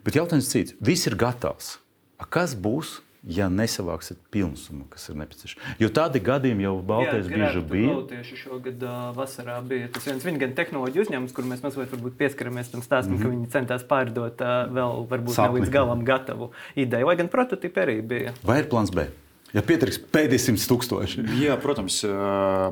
Bet 0.05 0.19
jautājums 0.19 0.51
cits. 0.51 0.77
Viss 0.85 1.09
ir 1.09 1.17
gatavs. 1.19 1.79
A 2.21 2.29
kas 2.29 2.55
būs, 2.55 2.99
ja 3.27 3.49
nesavāksiet 3.49 4.19
pilnu 4.33 4.57
summu, 4.61 4.85
kas 4.93 5.09
ir 5.09 5.17
nepieciešama. 5.21 5.75
Jo 5.81 5.89
tādi 5.95 6.21
gadījumi 6.25 6.67
jau 6.67 6.75
Baltijas 6.85 7.29
bieži 7.31 7.63
bija. 7.71 7.97
Tieši 8.11 8.39
šogad 8.43 8.85
uh, 8.85 9.01
vasarā 9.17 9.57
bija 9.65 9.89
tas 9.95 10.07
viens 10.11 10.27
viņa 10.29 10.43
gan 10.45 10.55
tehnoloģiju 10.59 11.07
uzņēmums, 11.07 11.35
kur 11.37 11.49
mēs 11.49 11.65
mazliet 11.65 11.95
pieskaramies 12.21 12.73
tam 12.75 12.85
stāstam, 12.85 13.17
mm 13.17 13.19
-hmm. 13.19 13.25
ka 13.25 13.35
viņi 13.35 13.51
centās 13.57 13.87
pārdot 13.89 14.45
uh, 14.45 14.55
vēl 14.69 15.05
varbūt 15.11 15.39
Sapni. 15.39 15.61
ne 15.61 15.65
līdz 15.65 15.73
galam 15.73 16.05
gatavu 16.05 16.53
ideju, 16.77 17.07
lai 17.07 17.17
gan 17.17 17.29
prototipi 17.29 17.81
arī 17.81 18.01
bija. 18.03 18.35
Vai 18.45 18.61
ir 18.61 18.69
plāns 18.69 18.93
B? 18.93 19.09
Ja 19.55 19.63
pietrūks 19.63 20.01
pēdējie 20.11 20.43
simt 20.49 20.63
tūkstoši. 20.67 21.25
Jā, 21.39 21.55
protams, 21.63 22.01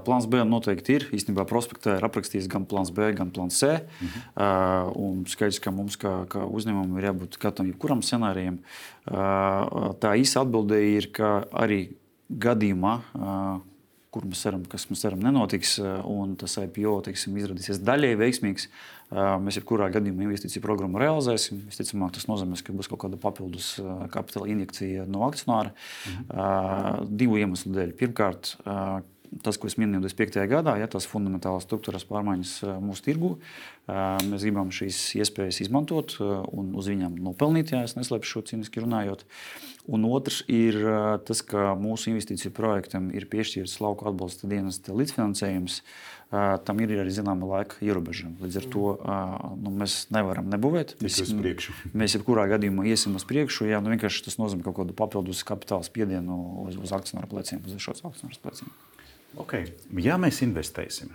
plāns 0.03 0.27
B 0.31 0.43
noteikti 0.49 0.97
ir. 0.99 1.05
Īstenībā 1.15 1.45
prospektā 1.47 1.95
ir 1.99 2.07
aprakstīts 2.09 2.49
gan 2.51 2.67
plāns 2.67 2.91
B, 2.95 3.13
gan 3.15 3.31
plāns 3.35 3.61
C. 3.63 3.77
Uh 3.79 4.17
-huh. 4.35 4.91
uh, 4.91 5.27
skaidrs, 5.31 5.61
ka 5.63 5.71
mums, 5.71 5.97
kā, 5.97 6.27
kā 6.27 6.43
uzņēmumam, 6.43 6.99
ir 6.99 7.11
jābūt 7.11 7.39
gatavam 7.39 7.71
jebkuram 7.71 8.03
scenārijam. 8.03 8.59
Uh, 9.07 9.95
tā 10.03 10.17
īsa 10.19 10.43
atbilde 10.43 10.83
ir, 10.83 11.13
ka 11.13 11.45
arī 11.53 11.95
gadījumā, 12.31 12.95
uh, 13.15 13.61
kur 14.11 14.27
mēs 14.29 14.43
ceram, 14.45 14.65
kas 14.69 14.89
mums 14.91 15.01
ceram 15.01 15.23
nenotiks, 15.25 15.79
un 16.05 16.35
tas 16.37 16.59
IPO 16.61 16.99
teiksim, 17.07 17.37
izrādīsies 17.41 17.81
daļēji 17.81 18.19
veiksmīgs, 18.21 18.69
Mēs 19.13 19.59
jebkurā 19.59 19.91
gadījumā 19.93 20.25
investīciju 20.25 20.63
programmu 20.65 21.01
realizēsim. 21.03 21.67
Visticamāk, 21.69 22.15
tas 22.17 22.29
nozīmē, 22.31 22.57
ka 22.65 22.75
būs 22.77 22.89
kaut 22.89 23.03
kāda 23.05 23.21
papildus 23.21 23.75
kapitāla 24.15 24.49
injekcija 24.55 25.05
no 25.11 25.27
akcionāra. 25.29 25.75
Mhm. 26.09 27.11
Divu 27.21 27.41
iemeslu 27.43 27.75
dēļ. 27.77 27.97
Pirmkārt, 28.01 28.55
tas, 29.45 29.57
ko 29.57 29.69
es 29.69 29.77
minēju 29.81 30.05
25. 30.05 30.47
gadā, 30.51 30.77
ja 30.81 30.89
tās 30.91 31.09
fundamentālās 31.09 31.67
struktūras 31.67 32.05
pārmaiņas 32.09 32.55
mūsu 32.85 33.05
tirgu, 33.05 33.33
mēs 33.89 34.45
gribam 34.45 34.73
šīs 34.75 35.01
iespējas 35.21 35.63
izmantot 35.65 36.19
un 36.21 36.73
uz 36.79 36.89
viņām 36.93 37.17
nopelnīt, 37.25 37.73
ja 37.73 37.83
es 37.87 37.97
neslēpšu 37.99 38.37
šo 38.37 38.45
cīniski 38.53 38.85
runājot. 38.85 39.27
Un 39.93 40.05
otrs 40.07 40.45
ir 40.53 40.77
tas, 41.27 41.41
ka 41.43 41.73
mūsu 41.81 42.13
investīciju 42.13 42.53
projektam 42.55 43.09
ir 43.17 43.27
piešķirts 43.33 43.81
lauku 43.83 44.07
atbalsta 44.13 44.51
dienas 44.51 44.79
līdzfinansējums. 44.87 45.81
Uh, 45.83 46.22
tam 46.33 46.81
ir 46.81 46.95
arī 47.03 47.13
zināma 47.13 47.49
laika 47.51 47.77
ierobežojumi. 47.85 48.41
Līdz 48.41 48.61
ar 48.63 48.69
to 48.73 48.85
nu, 49.61 49.73
mēs 49.83 49.97
nevaram 50.15 50.49
nebūvēt. 50.53 50.95
Mēs, 51.05 51.19
mēs 52.03 52.17
jebkurā 52.17 52.47
gadījumā 52.55 52.87
iesim 52.89 53.19
uz 53.19 53.27
priekšu. 53.29 53.69
Jā, 53.69 53.83
nu, 53.85 53.93
tas 54.01 54.39
nozīmē 54.41 54.65
kaut 54.65 54.79
kādu 54.81 54.97
papildus 54.97 55.45
kapitāla 55.49 55.85
spiedienu 55.85 56.39
uz, 56.65 56.79
uz 56.81 56.95
akcionāru 56.97 57.29
pleciem, 57.35 57.61
uz 57.67 57.77
šos 57.77 58.01
akcionāru 58.09 58.41
pleciem. 58.45 58.73
Okay. 59.43 59.69
Ja 60.01 60.17
mēs 60.21 60.41
investēsim, 60.45 61.13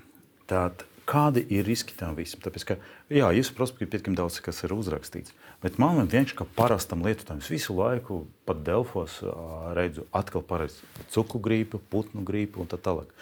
tad 0.49 0.85
kādi 1.07 1.43
ir 1.53 1.65
riski 1.67 1.95
tam 1.97 2.15
visam? 2.17 2.41
Tāpēc, 2.43 2.65
ka, 2.67 2.77
jā, 3.13 3.29
jūs 3.37 3.51
prospektā 3.55 3.87
ir 3.87 3.91
pietiekami 3.93 4.19
daudz, 4.19 4.39
kas 4.43 4.63
ir 4.65 4.73
uzrakstīts. 4.75 5.33
Bet 5.63 5.79
man 5.81 6.03
liekas, 6.03 6.35
ka 6.37 6.45
parastam 6.57 7.05
lietotājam 7.05 7.41
visu 7.45 7.73
laiku, 7.77 8.25
pat 8.45 8.61
Delfos, 8.67 9.19
redzu, 9.77 10.05
atkal 10.15 10.45
parasti 10.45 10.85
cukuru 11.13 11.45
grīpu, 11.47 11.81
putnu 11.93 12.25
grīpu 12.27 12.61
un 12.61 12.69
tā 12.69 12.77
tālāk. 12.81 13.13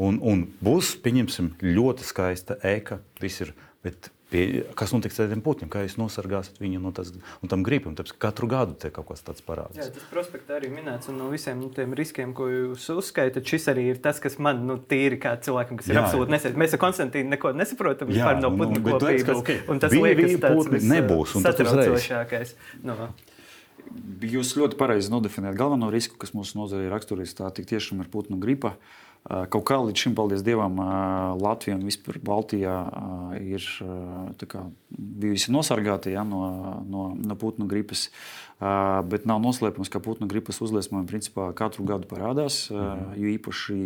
Un, 0.00 0.16
un 0.24 0.46
būs, 0.64 0.94
pieņemsim, 1.04 1.54
ļoti 1.60 2.06
skaista 2.08 2.56
ēka. 2.64 3.02
Ir, 3.20 3.50
bet 3.84 4.08
pie, 4.30 4.44
kas 4.78 4.94
notiks 4.94 5.18
ar 5.20 5.28
tiem 5.28 5.42
putniem? 5.44 5.68
Kā 5.72 5.82
jūs 5.84 5.98
nosargāsiet 6.00 6.60
viņu 6.62 6.80
no, 6.80 6.92
tas, 6.96 7.10
no 7.42 7.50
tam 7.50 7.64
gribam? 7.66 7.96
Tāpēc 7.98 8.14
katru 8.22 8.48
gadu 8.48 8.76
te 8.80 8.88
kaut 8.94 9.10
kas 9.10 9.24
tāds 9.26 9.44
parādās. 9.44 9.76
Jā, 9.76 9.90
tas 9.92 10.06
prospektā 10.12 10.56
arī 10.56 10.70
minēts. 10.72 11.10
Un 11.12 11.18
no 11.20 11.28
visiem 11.32 11.58
nu, 11.60 11.68
tiem 11.74 11.92
riskiem, 11.98 12.32
ko 12.36 12.48
jūs 12.48 12.86
uzskaitat, 12.94 13.44
šis 13.44 13.68
arī 13.74 13.90
ir 13.94 14.00
tas, 14.00 14.22
kas 14.22 14.38
man 14.40 14.62
nu, 14.68 14.78
tīri 14.80 15.18
kā 15.20 15.34
cilvēkam, 15.42 15.80
kas 15.82 15.90
ir 15.90 15.98
jā, 15.98 16.06
absolūti 16.06 16.36
nesaistīts. 16.36 16.62
Mēs 16.64 16.78
ar 16.78 16.82
Konstantīnu 16.86 17.34
neko 17.34 17.52
nesaprotam 17.58 18.14
jā, 18.14 18.32
no 18.40 18.52
putnu 18.54 18.80
nu, 18.80 18.86
kopības. 18.86 19.34
Okay. 19.42 19.60
Un 19.68 19.82
tas 19.84 19.96
liekas, 19.96 20.38
tas 20.46 20.88
nebūs. 20.94 21.36
Satraucošākais. 21.44 22.56
No. 22.86 23.12
Jūs 24.22 24.54
ļoti 24.54 24.76
pareizi 24.78 25.10
nodefinējat 25.10 25.56
galveno 25.58 25.88
risku, 25.90 26.14
kas 26.20 26.30
mūsu 26.36 26.60
nozarē 26.60 26.86
ir 26.86 26.92
raksturīgs. 26.94 27.34
Tā 27.34 27.50
tiešām 27.58 28.04
ir 28.04 28.10
putnu 28.12 28.38
gripa. 28.38 28.76
Uh, 28.76 29.09
Kaut 29.28 29.66
kā 29.68 29.76
līdz 29.84 30.00
šim, 30.00 30.14
paldies 30.16 30.40
Dievam, 30.42 30.78
Latvija 31.38 31.76
un 31.76 31.82
vispār 31.84 32.16
Baltijā 32.24 32.76
ir 33.44 33.66
kā, 34.48 34.62
bijusi 34.88 35.52
nosargāta 35.52 36.08
ja, 36.10 36.24
no, 36.24 36.40
no, 36.88 37.10
no 37.14 37.36
putnu 37.38 37.68
gripas. 37.68 38.08
Bet 39.12 39.28
nav 39.28 39.42
noslēpums, 39.44 39.92
ka 39.92 40.00
putnu 40.02 40.28
gripas 40.30 40.62
uzliesmojumi 40.64 41.08
principā 41.08 41.50
katru 41.56 41.84
gadu 41.88 42.08
parādās, 42.08 42.64
mhm. 42.72 43.12
jo 43.20 43.34
īpaši 43.36 43.78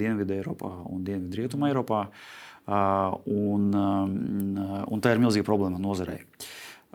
Dienvidē 0.00 0.40
Eiropā 0.40 0.72
un 0.88 1.04
Dienvidrietumā 1.04 1.70
Eiropā. 1.74 2.06
Un, 2.70 3.70
un 3.74 5.00
tā 5.02 5.12
ir 5.12 5.22
milzīga 5.22 5.46
problēma 5.46 5.80
nozarei. 5.82 6.22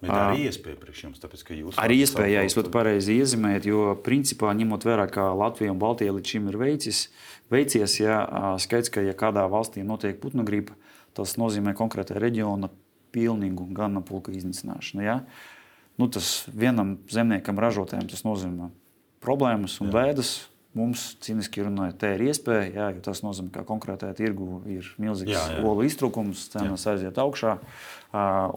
Bet 0.01 0.11
arī 0.11 0.49
iespēja 0.49 0.75
priekš 0.75 1.03
jums, 1.05 1.19
tāpēc, 1.23 1.41
ka 1.47 1.55
jūs 1.55 1.77
arī 1.79 2.01
iespēja, 2.03 2.41
jā, 2.41 2.41
jūs 2.43 2.57
ļoti 2.57 2.71
pareizi 2.73 3.13
iezīmējat, 3.15 3.67
jo 3.69 3.83
principā 4.03 4.51
ņemot 4.57 4.83
vērā, 4.83 5.05
ka 5.11 5.29
Latvija 5.39 5.71
un 5.71 5.79
Baltija 5.79 6.11
līdz 6.17 6.33
šim 6.33 6.49
ir 6.51 6.57
veicis, 6.59 7.05
veicies, 7.53 7.95
ja 8.01 8.17
skaidrs, 8.59 8.91
ka 8.91 9.03
ja 9.05 9.15
kādā 9.15 9.45
valstī 9.51 9.85
notiek 9.87 10.19
putnu 10.19 10.43
gripa, 10.47 10.75
tas 11.15 11.37
nozīmē 11.39 11.71
konkrētā 11.79 12.19
reģiona 12.19 12.67
pilnīgu 13.15 13.69
ganapulka 13.77 14.35
iznīcināšanu. 14.35 15.05
Ja? 15.05 15.21
Nu, 15.95 16.09
tas 16.11 16.41
vienam 16.51 16.97
zemniekam, 17.07 17.61
ražotājam, 17.63 18.09
tas 18.11 18.25
nozīmē 18.27 18.67
problēmas 19.23 19.79
un 19.79 19.93
jā. 19.93 19.95
Mums, 20.75 21.05
cīniski 21.24 21.63
runājot, 21.63 21.96
tā 22.01 22.10
ir 22.17 22.25
iespēja, 22.25 22.65
jā, 22.67 22.86
jo 22.98 23.03
tas 23.05 23.22
nozīmē, 23.24 23.48
ka 23.53 23.62
konkrētajā 23.67 24.15
tirgu 24.17 24.58
ir 24.67 24.89
milzīgs 25.00 25.62
olu 25.63 25.86
iztrūkums, 25.88 26.50
cenas 26.51 26.84
aiziet 26.91 27.15
augšā. 27.22 27.53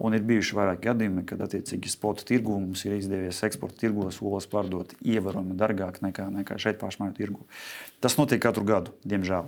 Un 0.02 0.16
ir 0.16 0.24
bijuši 0.26 0.56
vairāki 0.58 0.88
gadījumi, 0.88 1.22
kad 1.26 1.44
attiecīgi 1.46 1.92
sporta 1.92 2.26
tirgu 2.26 2.56
mums 2.58 2.82
ir 2.86 2.96
izdevies 2.96 3.38
eksporta 3.46 3.78
tirgos 3.84 4.18
olas 4.18 4.48
pārdot 4.50 4.96
ievērojami 4.98 5.54
dārgāk 5.58 6.00
nekā, 6.02 6.26
nekā 6.40 6.58
šeit 6.58 6.80
pašmāju 6.82 7.14
tirgu. 7.20 7.46
Tas 8.02 8.18
notiek 8.18 8.42
katru 8.42 8.66
gadu, 8.66 8.94
diemžēl. 9.06 9.46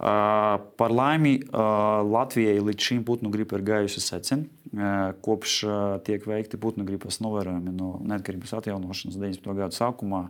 Par 0.00 0.94
laimi 0.96 1.34
Latvijai 1.52 2.62
līdz 2.64 2.86
šim 2.86 3.04
putnu 3.04 3.28
gripa 3.32 3.58
ir 3.58 3.66
gājusi 3.66 4.00
secen. 4.00 4.46
Kopš 5.20 5.58
tiek 6.08 6.24
veikti 6.24 6.60
putnu 6.60 6.88
gripas 6.88 7.20
novērojumi 7.20 7.76
no 7.76 7.98
neatkarības 8.08 8.56
atjaunošanas 8.62 9.20
90. 9.20 9.52
gada 9.60 9.76
sākumā. 9.76 10.24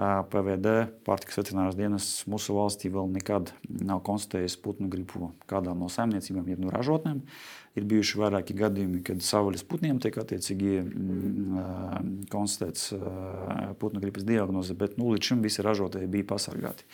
PVD 0.00 0.70
pārtikas 1.04 1.36
veterinārās 1.42 1.76
dienas 1.76 2.06
mūsu 2.30 2.54
valstī 2.56 2.88
vēl 2.92 3.10
nekad 3.12 3.50
nav 3.68 4.00
konstatējis 4.06 4.56
putnu 4.64 4.88
gripu 4.92 5.32
kādā 5.50 5.74
no 5.76 5.90
saimniecībām, 5.92 6.48
jeb 6.48 6.62
no 6.64 6.72
ražotnēm. 6.72 7.20
Ir 7.76 7.84
bijuši 7.88 8.18
vairāki 8.20 8.56
gadījumi, 8.56 9.02
kad 9.04 9.20
savvaļas 9.24 9.64
putniem 9.68 10.00
tiek 10.00 10.16
attiecīgi 10.20 10.80
mm, 10.80 12.08
konstatēts 12.32 12.90
putnu 13.80 14.00
gripas 14.00 14.26
diagnoze, 14.28 14.76
bet 14.76 14.98
nu, 15.00 15.12
līdz 15.12 15.30
šim 15.30 15.44
visi 15.44 15.64
ražotāji 15.64 16.10
bija 16.12 16.28
pasargāti. 16.34 16.88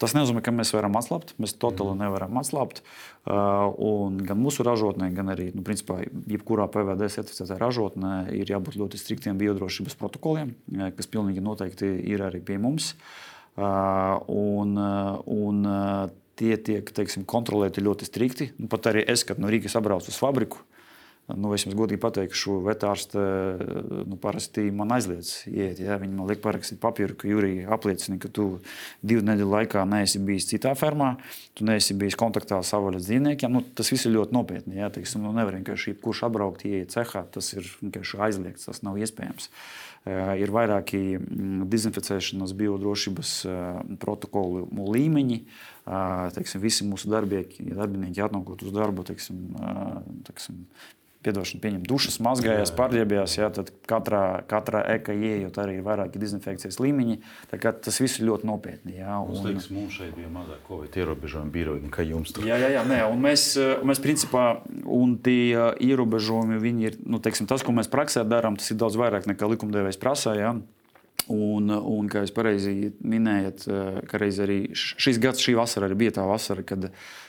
Tas 0.00 0.14
nenozīmē, 0.16 0.40
ka 0.40 0.52
mēs 0.54 0.72
varam 0.72 0.96
atslābt. 0.96 1.34
Mēs 1.42 1.52
totāli 1.60 1.92
mm. 1.92 2.04
nevaram 2.06 2.38
atslābt. 2.40 2.80
Uh, 3.28 4.16
gan 4.24 4.40
mūsu 4.40 4.64
ražotnē, 4.64 5.10
gan 5.16 5.28
arī, 5.34 5.50
nu, 5.52 5.64
principā, 5.66 5.98
jebkurā 6.30 6.70
PVD 6.72 7.10
certificētā 7.12 7.58
ražotnē 7.60 8.14
ir 8.36 8.48
jābūt 8.48 8.78
ļoti 8.80 9.00
striktiem 9.00 9.36
biodrošības 9.40 9.98
protokoliem, 10.00 10.54
kas 10.96 11.10
pilnīgi 11.12 11.44
noteikti 11.44 11.92
ir 12.14 12.24
arī 12.24 12.40
pie 12.44 12.56
mums. 12.62 12.94
Uh, 13.60 14.16
un, 14.30 14.76
un 15.28 15.70
tie 16.40 16.56
tiek 16.56 16.92
teiksim, 16.96 17.26
kontrolēti 17.28 17.84
ļoti 17.84 18.08
strikti. 18.08 18.50
Nu, 18.56 18.70
pat 18.72 18.88
arī 18.92 19.04
es, 19.04 19.26
kad 19.28 19.40
no 19.42 19.50
Rīgas 19.52 19.76
apbraucu 19.76 20.12
uz 20.12 20.20
fabriku, 20.20 20.62
Nu, 21.38 21.52
es 21.54 21.64
jums 21.66 21.76
godīgi 21.78 22.00
pateikšu, 22.02 22.56
vetārste 22.66 23.22
nu, 24.08 24.18
parasti 24.20 24.66
man 24.74 24.94
aizliedz 24.96 25.44
iet. 25.50 25.82
Ja? 25.82 25.98
Viņi 26.00 26.16
man 26.16 26.30
liek 26.30 26.42
parakstīt 26.44 26.80
papīru, 26.82 27.16
ka 27.18 27.28
Jurija 27.30 27.68
apliecina, 27.76 28.18
ka 28.22 28.30
tu 28.32 28.46
divu 29.02 29.24
nedēļu 29.26 29.50
laikā 29.54 29.84
neesi 29.88 30.22
bijis 30.24 30.48
citā 30.52 30.72
fermā, 30.78 31.12
tu 31.58 31.66
neesi 31.68 31.96
bijis 31.98 32.18
kontaktā 32.20 32.60
ar 32.60 32.66
savvaļas 32.66 33.06
dzīvniekiem. 33.08 33.54
Nu, 33.54 33.64
tas 33.76 33.92
viss 33.92 34.08
ir 34.08 34.16
ļoti 34.16 34.36
nopietni. 34.36 34.80
Ja? 34.80 34.90
Teiksim, 34.94 35.26
nu, 35.26 35.34
nevar 35.36 35.58
vienkārši 35.58 35.98
kurš 36.02 36.24
apbraukt, 36.30 36.66
ieiet 36.68 36.94
cehā. 36.96 37.26
Tas 37.34 37.52
ir 37.54 37.68
aizliegts, 38.26 38.66
tas 38.70 38.84
nav 38.86 38.98
iespējams. 39.00 39.50
Uh, 39.50 39.90
ir 40.40 40.48
vairāki 40.48 41.18
mm, 41.18 41.66
dezinficēšanas, 41.68 42.54
biodrošības 42.56 43.32
uh, 43.44 43.82
protokolu 44.00 44.64
līmeņi. 44.94 45.42
Teiksim, 46.36 46.60
visi 46.62 46.86
mūsu 46.86 47.10
darbinieki, 47.10 47.64
darbinieki 47.74 48.22
atnākot 48.22 48.62
uz 48.62 48.70
darbu, 48.70 49.02
teiksim, 49.08 49.40
teiksim, 50.28 50.60
piedošana, 51.24 51.60
pieņem 51.62 51.82
dušas, 51.88 52.18
mazgājās, 52.24 52.72
pārģērbjās. 52.78 53.36
Jā, 53.38 53.50
tad 53.54 53.70
katrā, 53.88 54.22
katrā 54.48 54.82
eka 54.96 55.14
ieejot 55.16 55.58
arī 55.60 55.78
ir 55.78 55.84
vairāki 55.86 56.20
dezinfekcijas 56.22 56.80
līmeņi. 56.80 57.20
Tas 57.60 58.00
viss 58.00 58.20
ir 58.20 58.28
ļoti 58.30 58.48
nopietni. 58.48 58.96
Jā, 58.98 59.18
un, 59.20 59.34
mums 59.34 59.46
liekas, 59.46 59.68
mums 59.74 59.98
šeit 60.00 60.14
bija 60.16 60.32
mazāk 60.32 60.64
covid 60.68 60.96
ierobežojumi 61.02 61.54
biroji 61.54 61.84
nekā 61.88 62.06
jums. 62.08 62.32
Tur. 62.36 62.48
Jā, 62.48 62.58
jā, 62.62 62.72
jā 62.78 62.84
nē, 62.88 63.02
un 63.12 63.24
mēs, 63.24 63.46
mēs 63.86 64.02
principā, 64.02 64.46
un 64.84 65.16
tie 65.20 65.70
ierobežojumi, 65.90 66.60
viņi 66.62 66.90
ir, 66.90 67.00
nu, 67.04 67.20
teiksim, 67.22 67.48
tas, 67.50 67.64
ko 67.66 67.76
mēs 67.76 67.90
praksē 67.92 68.24
darām, 68.28 68.56
tas 68.60 68.72
ir 68.72 68.80
daudz 68.80 68.98
vairāk 69.00 69.28
nekā 69.30 69.52
likumdevējs 69.54 70.00
prasā. 70.00 70.36
Jā. 70.40 70.54
Un, 71.30 71.70
un, 71.70 72.08
kā 72.10 72.24
jūs 72.24 72.32
pareizi 72.34 72.90
minējat, 73.06 73.66
ka 74.10 74.18
arī 74.18 74.56
šis 74.74 75.20
gads, 75.22 75.42
šī 75.44 75.54
vasara 75.54 75.86
arī 75.86 75.98
bija 76.00 76.16
tā 76.18 76.24
vasara, 76.26 76.64
kad 76.66 76.88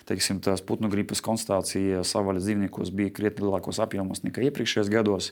teiksim, 0.09 0.39
tās 0.41 0.63
putnu 0.65 0.89
gripas 0.89 1.21
konstatācija 1.21 2.01
savvaļas 2.07 2.47
dzīvniekos 2.47 2.91
bija 2.97 3.13
krietni 3.13 3.45
lielākos 3.45 3.77
apjomos 3.83 4.23
nekā 4.25 4.47
iepriekšējos 4.47 4.89
gados. 4.91 5.29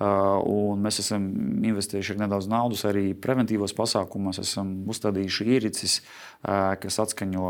Un 0.00 0.84
mēs 0.84 1.00
esam 1.02 1.26
investējuši 1.70 2.18
nedaudz 2.20 2.48
naudas 2.48 2.86
arī 2.88 3.10
preventīvos 3.16 3.74
pasākumos, 3.76 4.40
esam 4.40 4.74
uzstādījuši 4.92 5.48
iericis, 5.56 5.96
kas 6.40 7.00
atskaņo 7.04 7.48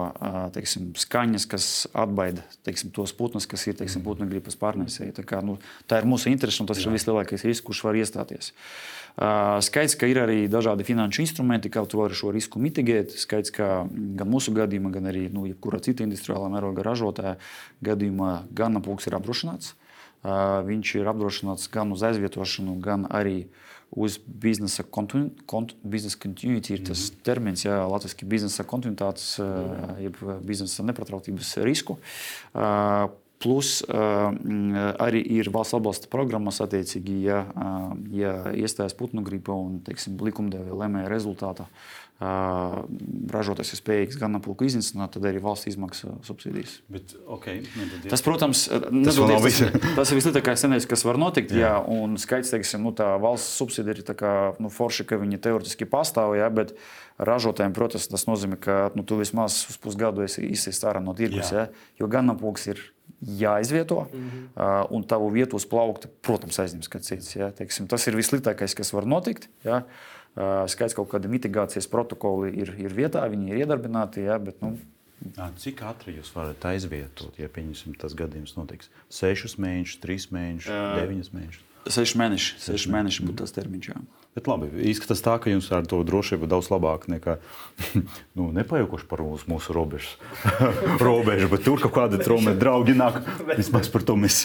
teiksim, 0.54 0.90
skaņas, 0.98 1.46
kas 1.50 1.66
atbaida 1.94 2.46
teiksim, 2.66 2.94
tos 2.94 3.14
putnus, 3.18 3.46
kas 3.50 3.66
ir 3.70 3.78
teiksim, 3.78 4.02
putnu 4.06 4.26
gripas 4.30 4.58
pārnēsēji. 4.58 5.14
Tā, 5.20 5.26
kā, 5.26 5.42
nu, 5.46 5.58
tā 5.90 6.02
ir 6.02 6.10
mūsu 6.10 6.30
interese 6.30 6.62
un 6.62 6.70
tas 6.70 6.78
Jā. 6.78 6.88
ir 6.88 6.98
vislielākais 6.98 7.46
risks, 7.46 7.66
kurš 7.66 7.84
var 7.86 7.98
iestāties. 7.98 8.54
Skaidrs, 9.20 9.98
ka 10.00 10.08
ir 10.08 10.16
arī 10.22 10.38
dažādi 10.48 10.84
finanšu 10.88 11.20
instrumenti, 11.26 11.68
kā 11.68 11.82
to 11.84 11.98
var 12.00 12.14
šo 12.16 12.30
risku 12.32 12.60
mitigēt. 12.62 13.12
Skaidrs, 13.20 13.52
ka 13.52 13.66
gan 13.90 14.30
mūsu 14.32 14.54
gadījumā, 14.56 14.92
gan 14.94 15.10
arī 15.10 15.26
nu, 15.32 15.44
jebkurā 15.50 15.82
cita 15.84 16.06
industriālā 16.06 16.48
mēroga 16.48 16.86
ražotāja 16.86 17.34
gadījumā 17.84 18.46
ganapulks 18.56 19.10
ir 19.10 19.18
apdrošināts. 19.18 19.74
Viņš 20.70 20.94
ir 21.00 21.12
apdrošināts 21.12 21.68
gan 21.72 21.92
uz 21.92 22.04
aizvietošanu, 22.08 22.78
gan 22.80 23.04
arī 23.12 23.50
uz 23.90 24.16
biznesa, 24.24 24.86
kontinu, 24.88 25.34
kont, 25.50 25.74
biznesa 25.82 26.16
continuity. 26.22 26.74
Ir 26.74 26.84
tas 26.86 27.10
mm 27.10 27.14
-hmm. 27.14 27.24
termins, 27.24 27.64
ja 27.64 27.86
latviešu 27.86 28.26
biznesa 28.26 28.64
kontinuitātes, 28.64 29.40
jeb 30.00 30.16
biznesa 30.40 30.82
nepatrautības 30.82 31.56
risku. 31.56 31.98
Plus 33.40 33.78
arī 33.88 35.22
ir 35.38 35.48
valsts 35.52 35.78
atbalsta 35.78 36.10
programmas, 36.12 36.60
attiecīgi, 36.60 37.16
ja, 37.24 37.40
ja 38.12 38.34
iestājas 38.52 38.96
putnu 38.98 39.24
gripa 39.24 39.56
un 39.56 39.78
teiksim, 39.86 40.18
likumdevēja 40.20 40.76
lemēja 40.82 41.12
rezultātā 41.12 41.70
ražotājs 42.20 43.70
ir 43.72 43.78
spējīgs 43.78 44.18
gan 44.20 44.36
apgūtu 44.36 44.66
iznīcināt, 44.68 45.14
tad 45.14 45.24
arī 45.30 45.40
valsts 45.40 45.70
izmaksā 45.70 46.12
subsīdijas. 46.26 46.74
Bet, 46.92 47.14
okay, 47.24 47.62
nu, 47.78 47.86
tas, 48.12 48.20
protams, 48.24 48.66
tas, 48.68 49.16
tas, 49.16 49.60
tas 49.96 50.12
ir 50.12 50.20
vissliktākais 50.20 50.60
scenārijs, 50.60 50.88
kas 50.90 51.06
var 51.08 51.16
notikt. 51.20 51.54
Jā. 51.56 51.62
Jā, 51.62 51.72
un 51.88 52.20
skaidrs, 52.20 52.52
teiksim, 52.52 52.84
nu, 52.84 52.92
tā 52.96 53.08
valsts 53.22 53.56
subsīdija 53.62 54.02
ir 54.02 54.12
kā, 54.20 54.34
nu, 54.60 54.68
forši, 54.74 55.08
ka 55.08 55.20
viņi 55.22 55.40
teorētiski 55.48 55.88
pastāv, 55.88 56.36
jā, 56.36 56.50
bet 56.52 56.76
ražotājiem, 57.16 57.72
protams, 57.76 58.10
tas 58.12 58.28
nozīmē, 58.28 58.60
ka 58.60 58.78
nu, 58.98 59.06
tu 59.08 59.16
vismaz 59.20 59.62
uz 59.72 59.80
pusgadu 59.80 60.26
esi 60.26 60.44
izsist 60.52 60.84
ārā 60.84 61.00
no 61.00 61.16
tirgus, 61.16 61.54
jo 61.96 62.12
gan 62.12 62.36
apgūts 62.36 62.68
ir 62.74 62.84
jāizvieto, 63.20 64.06
mm 64.12 64.30
-hmm. 64.30 64.86
un 64.90 65.04
tavu 65.04 65.28
vietu 65.30 65.56
uz 65.56 65.66
plaukta, 65.66 66.08
protams, 66.22 66.58
aizņems 66.58 66.88
kāds 66.88 67.12
cits. 67.12 67.36
Ja? 67.36 67.50
Teiksim, 67.50 67.86
tas 67.86 68.06
ir 68.06 68.16
vissliktākais, 68.16 68.74
kas 68.76 68.92
var 68.92 69.06
notikt. 69.06 69.48
Ja? 69.64 69.82
Skaidrs, 70.66 70.94
kaut 70.94 71.10
kāda 71.10 71.28
mitigācijas 71.28 71.88
protokoli 71.90 72.54
ir, 72.54 72.74
ir 72.78 72.94
vietā, 72.94 73.26
viņi 73.28 73.50
ir 73.50 73.56
iedarbināti. 73.64 74.20
Ja, 74.20 74.38
bet, 74.38 74.62
nu, 74.62 74.78
Cik 75.60 75.82
ātri 75.84 76.14
jūs 76.16 76.30
varat 76.32 76.64
aizvietot, 76.64 77.36
ja 77.38 77.48
tas 77.98 78.14
gadījums 78.16 78.56
notiks? 78.56 78.88
Sešus 79.12 79.58
mēnešus, 79.60 80.00
trīs 80.00 80.30
mēnešus, 80.32 80.72
deviņus 80.96 81.32
mēnešus? 81.34 81.66
Seši 81.88 82.18
mēneši, 82.20 82.56
seši 82.60 82.92
mēneši 82.92 83.26
būtu 83.26 83.40
tas 83.42 83.52
termiņš. 83.56 83.88
Jā. 83.88 84.00
Bet 84.30 84.46
labi, 84.46 84.68
izskatās 84.86 85.24
tā, 85.26 85.32
ka 85.42 85.50
jums 85.50 85.66
ar 85.74 85.88
to 85.90 85.98
drošību 86.06 86.46
daudz 86.46 86.68
labāk 86.70 87.08
nekā 87.10 87.32
nu, 88.38 88.44
nepajaukuši 88.54 89.08
par 89.10 89.24
mūsu, 89.26 89.48
mūsu 89.50 89.74
robežas. 89.74 90.12
robežu, 91.02 91.48
bet 91.50 91.64
tur 91.66 91.82
kaut 91.82 91.96
kādi 91.96 92.20
traumas 92.22 92.54
draugi 92.60 92.94
nāk. 92.94 93.18
Vismaz 93.58 93.90
par 93.90 94.04
to 94.06 94.14
mēs 94.20 94.44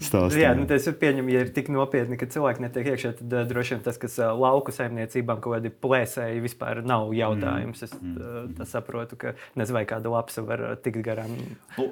stāstām. 0.00 0.38
Jā, 0.40 0.54
nu, 0.56 0.64
tas 0.70 0.88
ir 0.88 0.96
pieņemami, 0.96 1.36
ja 1.36 1.44
ir 1.44 1.52
tik 1.52 1.68
nopietni, 1.74 2.16
ka 2.16 2.30
cilvēki 2.32 2.64
netiek 2.64 2.88
iekšā. 2.94 3.12
Tad 3.20 3.36
uh, 3.36 3.44
droši 3.50 3.76
vien 3.76 3.84
tas, 3.84 4.00
kas 4.00 4.16
uh, 4.22 4.32
lauku 4.32 4.72
saimniecībām 4.72 5.44
kaut 5.44 5.58
kādi 5.58 5.74
plēsēji, 5.84 6.40
vispār 6.46 6.80
nav 6.88 7.12
jautājums. 7.12 7.84
Es 7.84 7.92
mm. 8.00 8.48
uh, 8.56 8.64
saprotu, 8.70 9.20
ka 9.20 9.34
nezinu, 9.60 9.76
vai 9.76 9.84
kāda 9.92 10.08
lapsa 10.16 10.46
var 10.46 10.64
tikt 10.80 11.04
garām. 11.04 11.36
Nu, 11.76 11.90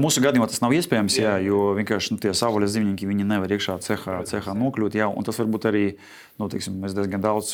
mūsu 0.00 0.22
gadījumā 0.24 0.48
tas 0.50 0.58
nav 0.62 0.72
iespējams, 0.74 1.16
jā, 1.20 1.34
jo 1.44 1.74
vienkārši 1.78 2.14
nu, 2.14 2.18
tie 2.22 2.32
savvaļas 2.34 2.74
dzīvnieki 2.74 3.06
nevar 3.20 3.52
iekšā 3.54 3.76
cehā. 3.84 4.16
cehā 4.26 4.54
nokļūt. 4.58 4.96
Jā, 4.98 5.06
tas 5.26 5.38
varbūt 5.38 5.68
arī 5.70 5.84
nu, 6.40 6.48
teiksim, 6.50 6.80
mēs 6.82 6.96
diezgan 6.96 7.22
daudz 7.22 7.52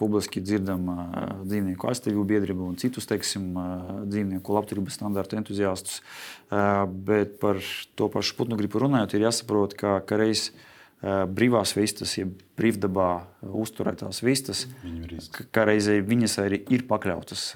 publiski 0.00 0.40
dzirdam 0.40 0.88
dzīvnieku 1.44 1.92
aizstāvību 1.92 2.24
biedrību 2.32 2.70
un 2.70 2.80
citus 2.80 3.08
teiksim, 3.10 3.52
dzīvnieku 4.08 4.56
labturības 4.56 4.96
standārtu 5.00 5.36
entuziastus. 5.42 6.00
Bet 6.48 7.38
par 7.42 7.60
to 7.98 8.08
pašu 8.12 8.38
putnu 8.40 8.56
gripu 8.60 8.80
runājot, 8.80 9.18
ir 9.18 9.28
jāsaprot, 9.28 9.76
ka, 9.76 10.00
reiz 10.20 10.50
brīvās 11.02 11.74
vistas, 11.74 12.14
ja 12.16 12.28
brīvdabā 12.56 13.10
uzturētās 13.42 14.22
vistas, 14.22 14.68
ka 15.52 15.66
reizē 15.66 15.98
viņas 16.06 16.38
arī 16.44 16.62
ir 16.72 16.86
pakļautas 16.88 17.48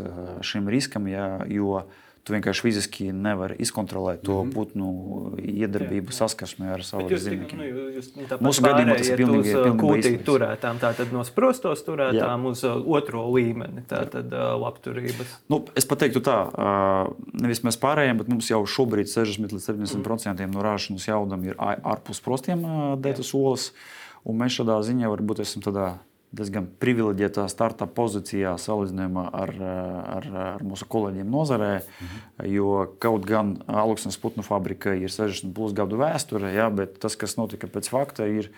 šim 0.44 0.66
riskam, 0.72 1.06
jā, 1.08 1.28
jo 1.54 1.78
uh, 1.78 2.02
tu 2.26 2.34
vienkārši 2.34 2.64
fiziski 2.64 3.04
nevari 3.14 3.54
izkontrolēt 3.62 4.24
to 4.26 4.34
mm 4.42 4.48
-hmm. 4.48 4.54
putnu 4.54 4.86
iedarbību 5.38 6.12
saskarsmē 6.12 6.72
ar 6.74 6.82
savu 6.84 7.06
dzīvnieku. 7.10 7.56
Nu, 7.56 8.48
Mūsu 8.48 8.64
gadījumā 8.64 8.96
tas 8.98 9.08
ir 9.08 9.20
pilnīgi 9.20 9.52
kūtīgi 9.82 10.22
turētām, 10.26 10.80
tātad 10.82 11.12
no 11.14 11.22
sprostos 11.24 11.84
turētām 11.86 12.42
Jā. 12.42 12.50
uz 12.50 12.64
otro 12.64 13.22
līmeni, 13.30 13.84
tātad 13.88 14.34
labturības. 14.62 15.36
Nu, 15.48 15.64
es 15.76 15.86
pateiktu 15.86 16.20
tā, 16.20 16.38
nevis 17.32 17.62
mēs 17.62 17.78
pārējiem, 17.78 18.18
bet 18.18 18.28
mums 18.28 18.50
jau 18.50 18.64
šobrīd 18.66 19.06
60 19.06 19.52
līdz 19.52 19.70
70% 19.70 20.46
mm. 20.46 20.50
no 20.50 20.66
rāšanas 20.66 21.06
jaudam 21.08 21.44
ir 21.44 21.54
ārpus 21.58 22.20
prostiem 22.20 22.66
dētas 22.98 23.34
olas, 23.34 23.72
un 24.24 24.36
mēs 24.42 24.58
šādā 24.58 24.82
ziņā 24.82 25.14
varbūt 25.14 25.46
esam 25.46 25.62
tādā 25.62 25.98
diezgan 26.34 26.66
privileģētā 26.82 27.46
starta 27.50 27.86
pozīcijā 27.90 28.56
salīdzinājumā 28.60 29.24
ar, 29.40 29.52
ar, 29.62 30.28
ar 30.44 30.64
mūsu 30.66 30.88
kolēģiem 30.90 31.28
nozarē. 31.32 31.70
Mhm. 31.80 32.24
Jo 32.52 32.86
kaut 33.02 33.28
gan 33.28 33.56
Aluksnes 33.66 34.18
putnu 34.20 34.44
fabrika 34.46 34.94
ir 34.96 35.12
60 35.12 35.54
plus 35.56 35.76
gadu 35.76 36.00
vēsture, 36.00 36.52
ja, 36.54 36.68
bet 36.70 36.98
tas, 37.02 37.16
kas 37.18 37.38
notika 37.38 37.70
pēc 37.70 37.90
fakta, 37.92 38.26
ir, 38.28 38.50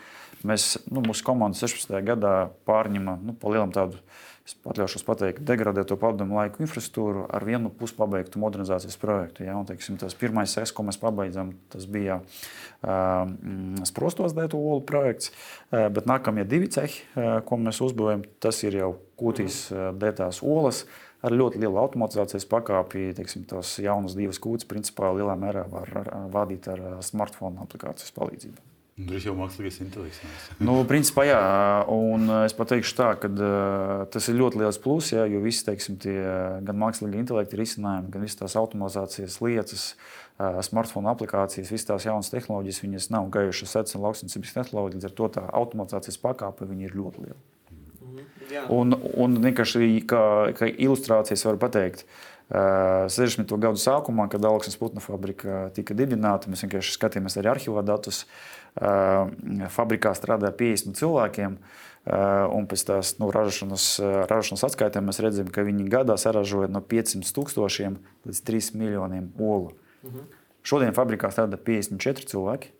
mēs, 0.43 0.75
nu, 0.89 1.03
mūsu 1.05 1.25
komanda 1.27 1.59
16. 1.59 1.93
gadā 2.05 2.35
pārņēma 2.69 3.19
nu, 3.23 3.37
pa 3.37 3.53
lielam 3.53 3.73
tādu 3.75 4.01
es 4.49 4.55
atļaušos 4.65 5.05
pateikt, 5.05 5.41
degradēto 5.45 5.97
padomu 5.99 6.39
laiku 6.39 6.63
infrastruktūru 6.65 7.25
ar 7.29 7.45
vienu 7.45 7.71
puspabeigtu 7.79 8.41
modernizācijas 8.41 8.97
projektu. 9.01 9.45
Ja? 9.45 9.57
Un, 9.59 9.67
teiksim, 9.69 9.99
tas 10.01 10.17
pirmais 10.17 10.53
seks, 10.55 10.73
ko 10.73 10.85
mēs 10.87 10.99
pabeidzam, 11.01 11.53
tas 11.73 11.85
bija 11.89 12.19
uh, 12.21 13.29
sprostos 13.89 14.33
dētu 14.37 14.59
olu 14.59 14.81
projekts, 14.89 15.33
uh, 15.69 15.87
bet 15.93 16.09
nākamie 16.09 16.47
divi 16.49 16.71
cehi, 16.73 17.03
uh, 17.13 17.37
ko 17.45 17.59
mēs 17.61 17.81
uzbūvējam, 17.85 18.25
tas 18.41 18.63
ir 18.65 18.79
jau 18.81 18.95
kūtīs 19.19 19.67
uh, 19.73 19.91
dētās 19.99 20.41
olas. 20.45 20.85
Ar 21.19 21.33
ļoti 21.35 21.59
lielu 21.59 21.75
automatizācijas 21.81 22.45
pakāpi, 22.47 23.09
teiksim, 23.17 23.43
tās 23.49 23.73
jaunas 23.83 24.15
divas 24.15 24.39
kūtas, 24.39 24.69
principā 24.69 25.11
lielā 25.11 25.35
mērā 25.35 25.65
var 25.67 25.91
ar, 25.91 26.13
ar, 26.15 26.29
vadīt 26.31 26.71
ar 26.71 26.85
smartphone 27.03 27.59
aplikācijas 27.65 28.15
palīdzību. 28.15 28.68
Tur 29.07 29.21
jau 29.23 29.33
mākslīgais 29.37 29.79
intelekts. 29.83 30.19
nu, 30.65 30.75
principā, 30.89 31.23
jā, 31.29 31.41
un 31.93 32.27
es 32.41 32.55
pateikšu 32.57 32.95
tā, 32.97 33.09
ka 33.21 33.29
uh, 33.31 34.05
tas 34.11 34.27
ir 34.31 34.39
ļoti 34.39 34.59
liels 34.59 34.79
pluss, 34.83 35.13
jā, 35.13 35.23
jo 35.31 35.39
visi, 35.43 35.63
teiksim, 35.67 35.99
tie 36.03 36.17
gan 36.67 36.79
mākslīgā 36.81 37.21
intelekta 37.21 37.59
risinājumi, 37.59 38.11
gan 38.11 38.25
visas 38.25 38.41
tās 38.41 38.57
automatizācijas 38.59 39.37
lietas, 39.45 39.85
uh, 39.93 40.59
smartphone 40.65 41.11
aplikācijas, 41.13 41.71
visas 41.71 41.87
tās 41.87 42.07
jaunas 42.09 42.31
tehnoloģijas, 42.33 42.81
viņas 42.83 43.07
nav 43.15 43.29
gājušas 43.35 43.77
secas 43.77 43.95
un 43.95 44.03
lauksnesības 44.07 44.57
tehnoloģijas, 44.57 44.97
līdz 44.99 45.11
ar 45.11 45.15
to 45.21 45.29
tā 45.37 45.45
automatizācijas 45.61 46.19
pakāpe 46.25 46.67
ir 46.75 46.97
ļoti 46.99 47.27
liela. 47.27 47.39
Mhm, 48.03 48.27
jā. 48.51 48.65
Un, 48.73 48.99
un 49.15 49.39
vienkārši 49.47 49.93
kā, 50.09 50.25
kā 50.59 50.67
ilustrācijas 50.73 51.47
var 51.47 51.61
pateikt, 51.61 52.03
uh, 52.03 52.27
60. 52.49 53.45
gadu 53.61 53.77
sākumā, 53.77 54.25
kad 54.29 54.45
Alksnes 54.49 54.77
putnu 54.79 55.03
fabrika 55.03 55.67
tika 55.75 55.93
dibināta, 55.93 56.49
mēs 56.49 56.63
vienkārši 56.65 56.95
skatījāmies 56.95 57.37
arī 57.37 57.51
arhīvā 57.51 57.83
datus. 57.85 58.23
Fabrikā 58.77 60.13
strādāja 60.17 60.55
50 60.55 60.99
cilvēkiem. 60.99 61.59
Un 62.09 62.65
pēc 62.69 62.83
tās 62.87 63.11
nu, 63.19 63.27
ražošanas, 63.33 63.85
ražošanas 64.31 64.65
atskaitēm 64.69 65.09
mēs 65.09 65.19
redzam, 65.21 65.49
ka 65.53 65.65
viņi 65.67 65.89
gadā 65.91 66.15
saražoja 66.17 66.69
no 66.71 66.81
500 66.81 67.33
tūkstošiem 67.35 67.99
līdz 68.25 68.43
3 68.47 68.73
miljoniem 68.79 69.31
olu. 69.37 69.75
Mhm. 70.07 70.27
Šodien 70.69 70.95
fabrikā 70.95 71.29
strādā 71.33 71.59
54 71.59 72.29
cilvēki 72.29 72.73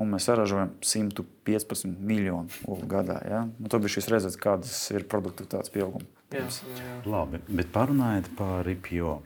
un 0.00 0.10
mēs 0.14 0.26
saražojam 0.28 0.72
115 0.82 1.86
miljonu 2.00 2.50
olu 2.68 2.88
gadā. 2.88 3.18
Ja? 3.28 3.44
Nu, 3.58 3.70
tad 3.72 3.86
šis 3.90 4.08
redzes, 4.12 4.38
kādas 4.40 4.74
ir 4.94 5.06
produktivitātes 5.10 5.72
pieauguma. 5.72 6.06
Jā, 6.32 6.46
jā, 6.48 6.76
jā. 6.78 6.94
Labi, 7.12 7.42
bet 7.52 7.68
parunājiet 7.74 8.30
par 8.38 8.68
IPO. 8.72 9.18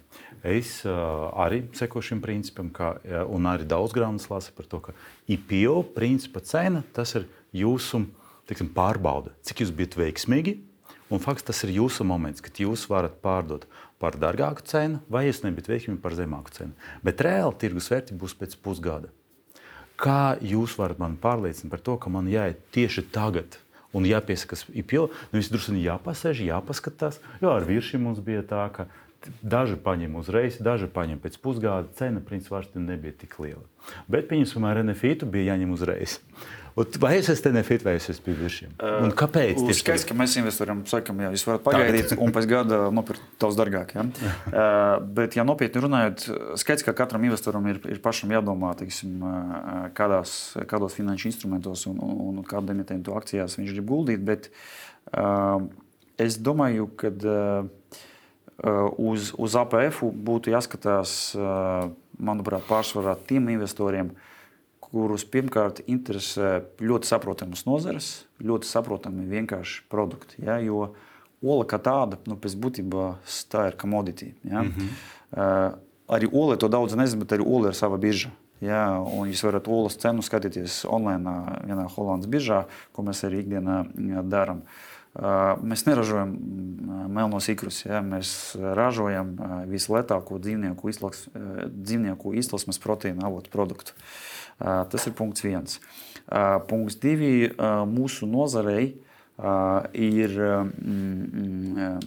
Es 0.47 0.79
arī 0.87 1.65
sekoju 1.75 2.11
šim 2.13 2.21
principam, 2.23 2.69
ka, 2.71 2.95
un 3.33 3.49
arī 3.51 3.67
daudz 3.67 3.95
grāmatas 3.97 4.29
lasu 4.31 4.55
par 4.55 4.69
to, 4.71 4.79
ka 4.85 4.95
IPO 5.33 5.81
principa 5.97 6.43
cena 6.45 6.85
tas 6.95 7.17
ir 7.19 7.27
jūsu 7.65 8.05
teiksim, 8.47 8.71
pārbaude, 8.71 9.35
cik 9.43 9.65
jūs 9.65 9.75
bijat 9.75 9.99
veiksmīgi. 9.99 10.61
Un 11.11 11.23
fakts 11.23 11.47
tas 11.47 11.63
ir 11.67 11.75
jūsu 11.77 12.07
moments, 12.07 12.43
kad 12.43 12.59
jūs 12.59 12.87
varat 12.91 13.19
pārdot 13.23 13.67
par 14.03 14.19
dārgāku 14.19 14.65
cenu, 14.67 15.03
vai 15.11 15.27
es 15.31 15.43
nebiju 15.43 15.71
veiksmīgi 15.73 16.03
par 16.03 16.15
zemāku 16.19 16.55
cenu. 16.55 16.75
Bet 17.07 17.23
reāli 17.27 17.59
tirgus 17.63 17.91
vērtība 17.91 18.23
būs 18.23 18.35
pēc 18.39 18.57
pusgada. 18.63 19.11
Kā 19.99 20.37
jūs 20.43 20.75
varat 20.79 20.99
man 21.01 21.15
pārliecināt 21.19 21.73
par 21.73 21.83
to, 21.83 21.95
ka 21.99 22.11
man 22.13 22.27
jāiet 22.31 22.61
tieši 22.75 23.07
tagad 23.15 23.59
Un 23.97 24.05
jāpiesaka, 24.05 24.59
ir 24.77 24.85
pilnīgi. 24.85 25.15
Nu, 25.31 25.39
Viņš 25.39 25.51
drusku 25.53 25.75
jāpasēž, 25.81 26.43
jāpaskatās. 26.51 27.21
Jo 27.41 27.55
ar 27.55 27.65
vīriešiem 27.65 28.03
mums 28.05 28.21
bija 28.25 28.43
tā, 28.45 28.67
ka 28.75 28.89
daži 29.43 29.79
paņem 29.83 30.19
uzreiz, 30.21 30.61
daži 30.62 30.91
paņem 30.93 31.23
pēc 31.23 31.41
pusgada. 31.43 31.89
Cena, 31.99 32.23
principā, 32.25 32.62
nebija 32.75 33.17
tik 33.25 33.39
liela. 33.43 33.65
Bet, 34.11 34.29
pieņemsim, 34.31 34.65
ar 34.67 34.81
Renefītu 34.81 35.29
bija 35.31 35.53
jāņem 35.53 35.75
uzreiz. 35.77 36.21
Vai 36.77 37.15
es 37.17 37.31
esmu 37.33 37.41
Tenefit 37.47 37.85
vai 37.87 37.95
es 37.97 38.05
esmu 38.12 38.27
pie 38.27 38.33
virsiem? 38.37 38.73
Un 38.85 39.12
kāpēc? 39.17 39.62
Uh, 39.62 39.73
skaidrs, 39.73 40.03
ka 40.05 40.12
mēs 40.17 40.35
investoriem 40.37 40.83
sakām, 40.91 41.23
ja 41.25 41.31
jūs 41.33 41.47
varat 41.49 41.62
pagaidīt 41.65 42.12
un 42.21 42.35
pēc 42.37 42.49
gada 42.51 42.81
nopirkt 42.93 43.23
tos 43.41 43.57
dārgāk. 43.57 43.95
Ja? 43.97 44.05
uh, 44.05 45.07
bet, 45.17 45.39
ja 45.39 45.47
nopietni 45.49 45.81
runājot, 45.87 46.27
skaidrs, 46.61 46.85
ka 46.85 46.93
katram 46.99 47.25
investoram 47.25 47.65
ir, 47.73 47.81
ir 47.89 48.03
pašam 48.05 48.35
jādomā, 48.37 48.75
teiksim, 48.77 49.25
kādās, 49.97 50.35
kādos 50.69 50.99
finanšu 50.99 51.31
instrumentos 51.31 51.87
un, 51.89 51.97
un, 52.05 52.21
un 52.43 52.45
kādu 52.45 52.77
emitentu 52.77 53.17
akcijās 53.17 53.57
viņš 53.57 53.73
grib 53.73 53.89
guldīt. 53.95 54.29
Bet 54.29 54.51
uh, 55.17 55.65
es 56.21 56.37
domāju, 56.37 56.91
ka 57.01 57.15
uh, 57.17 58.05
uz, 58.64 59.33
uz 59.37 59.57
APF 59.59 60.03
būtu 60.03 60.53
jāskatās, 60.55 61.35
uh, 61.37 61.90
manuprāt, 62.19 62.64
pārsvarā 62.69 63.16
tiem 63.29 63.51
investoriem, 63.53 64.12
kurus 64.81 65.27
pirmkārt 65.29 65.83
interesē 65.90 66.62
ļoti 66.81 67.11
saprotamas 67.11 67.66
nozares, 67.66 68.11
ļoti 68.40 68.69
saprotami 68.69 69.27
vienkārši 69.29 69.83
produkti. 69.92 70.40
Ja, 70.47 70.61
jo 70.62 70.95
ola 71.42 71.66
kā 71.69 71.81
tāda, 71.83 72.21
nu, 72.31 72.38
pēc 72.40 72.57
būtības 72.62 73.42
tā 73.53 73.69
ir 73.71 73.77
commodity. 73.81 74.33
Ja. 74.45 74.62
Mm 74.62 74.73
-hmm. 74.73 75.79
arī 76.09 76.29
ola 76.33 76.57
to 76.57 76.69
daudz 76.69 76.95
nezina, 76.95 77.25
bet 77.25 77.38
arī 77.38 77.45
ola 77.47 77.69
ir 77.69 77.75
sava 77.75 77.97
birža. 77.97 78.31
Ja, 78.61 79.01
un 79.01 79.29
jūs 79.29 79.45
varat 79.45 79.69
olas 79.69 79.97
cenu 79.97 80.23
skatīties 80.23 80.87
online, 80.88 81.31
vienā 81.66 81.88
Holandas 81.97 82.31
biržā, 82.31 82.64
ko 82.92 83.03
mēs 83.03 83.25
arī 83.25 83.45
ikdienā 83.45 83.85
darām. 84.23 84.57
Uh, 84.57 84.96
mēs 85.17 85.87
neražojam 85.87 86.35
melnos 87.13 87.49
ikrus. 87.53 87.85
Ja, 87.87 88.03
mēs 88.05 88.57
ražojam 88.57 89.37
vislētāko 89.71 90.41
dzīvnieku, 90.43 90.91
izlaks, 90.93 91.27
dzīvnieku 91.35 92.35
izcelsmes 92.41 92.81
proteīna 92.83 93.29
avotu 93.29 93.53
produktu. 93.53 93.97
Tas 94.59 95.07
ir 95.09 95.17
punkts 95.17 95.45
viens. 95.45 95.81
Punkts 96.69 96.99
divi 97.01 97.51
mūsu 97.89 98.29
nozarei 98.29 98.95
ir 99.37 100.33
mm, 100.41 101.99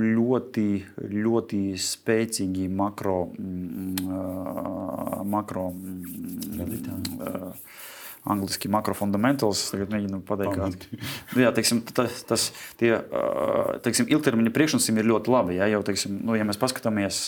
ļoti, 0.00 0.68
ļoti 1.12 1.60
spēcīgi 1.76 2.68
makro, 2.72 3.18
mm, 3.36 4.08
makro 5.28 5.66
angliski 8.28 8.68
makrofundamentals. 8.72 9.62
Tagad 9.72 9.92
mēģinu 9.94 10.20
pateikt, 10.28 10.56
kā 10.58 10.68
nu, 11.34 11.42
jā, 11.44 11.52
teiksim, 11.56 11.80
tas, 11.96 12.20
tas 12.28 12.46
tie, 12.80 12.92
teiksim, 13.84 14.08
ilgtermiņa 14.12 14.52
priekšnosacījumi 14.56 15.02
ir 15.02 15.08
ļoti 15.10 15.32
labi. 15.32 15.56
Jā, 15.60 15.70
jau, 15.72 15.80
teiksim, 15.86 16.18
nu, 16.26 16.36
ja 16.38 16.46
mēs 16.48 16.60
paskatāmies, 16.60 17.22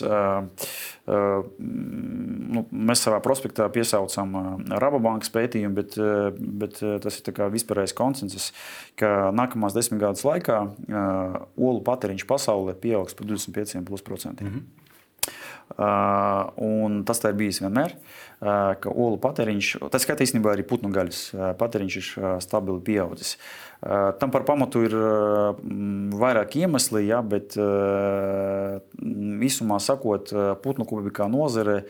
nu, 2.56 2.64
mēs 2.90 3.04
savā 3.06 3.22
prospektā 3.24 3.68
piesaucam 3.72 4.36
Rabobankas 4.82 5.32
pētījumu, 5.34 5.74
bet, 5.80 5.96
bet 6.62 6.82
tas 7.04 7.18
ir 7.20 7.42
vispārējais 7.56 7.96
konsensus, 7.96 8.50
ka 9.00 9.32
nākamās 9.34 9.76
desmit 9.76 10.02
gadus 10.02 10.26
laikā 10.28 10.60
olu 11.56 11.82
patēriņš 11.86 12.28
pasaulē 12.28 12.76
pieaugs 12.78 13.16
par 13.16 13.32
25%. 13.32 14.42
Mm 14.42 14.48
-hmm. 14.48 14.81
Tas 15.76 17.22
tā 17.22 17.32
ir 17.32 17.38
bijis 17.38 17.62
vienmēr. 17.62 17.94
Ka 18.42 18.90
olu 18.90 19.18
patēriņš, 19.22 19.68
tas 19.92 20.02
skaitā 20.04 20.26
īstenībā 20.26 20.52
arī 20.52 20.64
putnu 20.66 20.90
gaļas 20.92 21.20
patēriņš 21.60 21.98
ir 22.00 22.08
stabili 22.42 22.82
pieaudzis. 22.84 23.36
Tam 24.18 24.30
par 24.34 24.44
pamatu 24.46 24.82
ir 24.86 24.94
vairāk 26.18 26.56
iemesli, 26.60 27.06
ja, 27.08 27.22
bet 27.22 27.56
īsumā 29.48 29.78
sakot, 29.82 30.34
putnu 30.62 30.86
kā 31.14 31.30
nozare 31.30 31.84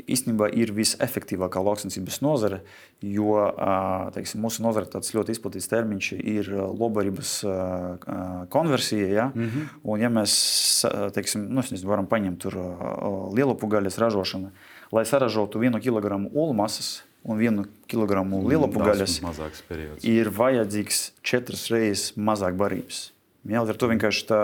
īstenībā 0.00 0.48
ir 0.56 0.72
visefektīvākā 0.74 1.62
lauksniecības 1.64 2.20
nozare, 2.24 2.60
jo 3.04 3.36
teiksim, 4.14 4.42
mūsu 4.44 4.64
nozare 4.64 4.88
tāds 4.90 5.12
ļoti 5.16 5.34
izplatīts 5.36 5.70
termiņš 5.70 6.12
ir 6.18 6.50
lobarības 6.54 7.34
konversija. 8.52 9.08
Ja? 9.08 9.26
Mm 9.34 9.44
-hmm. 9.44 9.68
Un, 9.82 10.00
ja 10.00 10.08
mēs 10.08 10.32
teiksim, 11.14 11.48
nu, 11.48 11.62
varam 11.84 12.06
paņemt 12.06 12.44
lielu 13.36 13.54
pugaļas 13.54 13.98
ražošanu, 13.98 14.50
lai 14.92 15.04
saražotu 15.04 15.58
vienu 15.58 15.80
kilogramu 15.80 16.30
olu 16.34 16.52
masas, 16.52 17.02
un 17.22 17.38
vienu 17.38 17.64
kilogramu 17.86 18.48
lielopu 18.48 18.80
gaļas, 18.80 19.20
ir 20.02 20.30
vajadzīgs 20.30 21.12
četras 21.22 21.68
reizes 21.68 22.16
mazāk 22.16 22.56
barības. 22.56 23.10
Jā, 23.48 23.62
ar 23.64 23.76
to 23.76 23.88
vienkārši 23.88 24.26
tā 24.28 24.40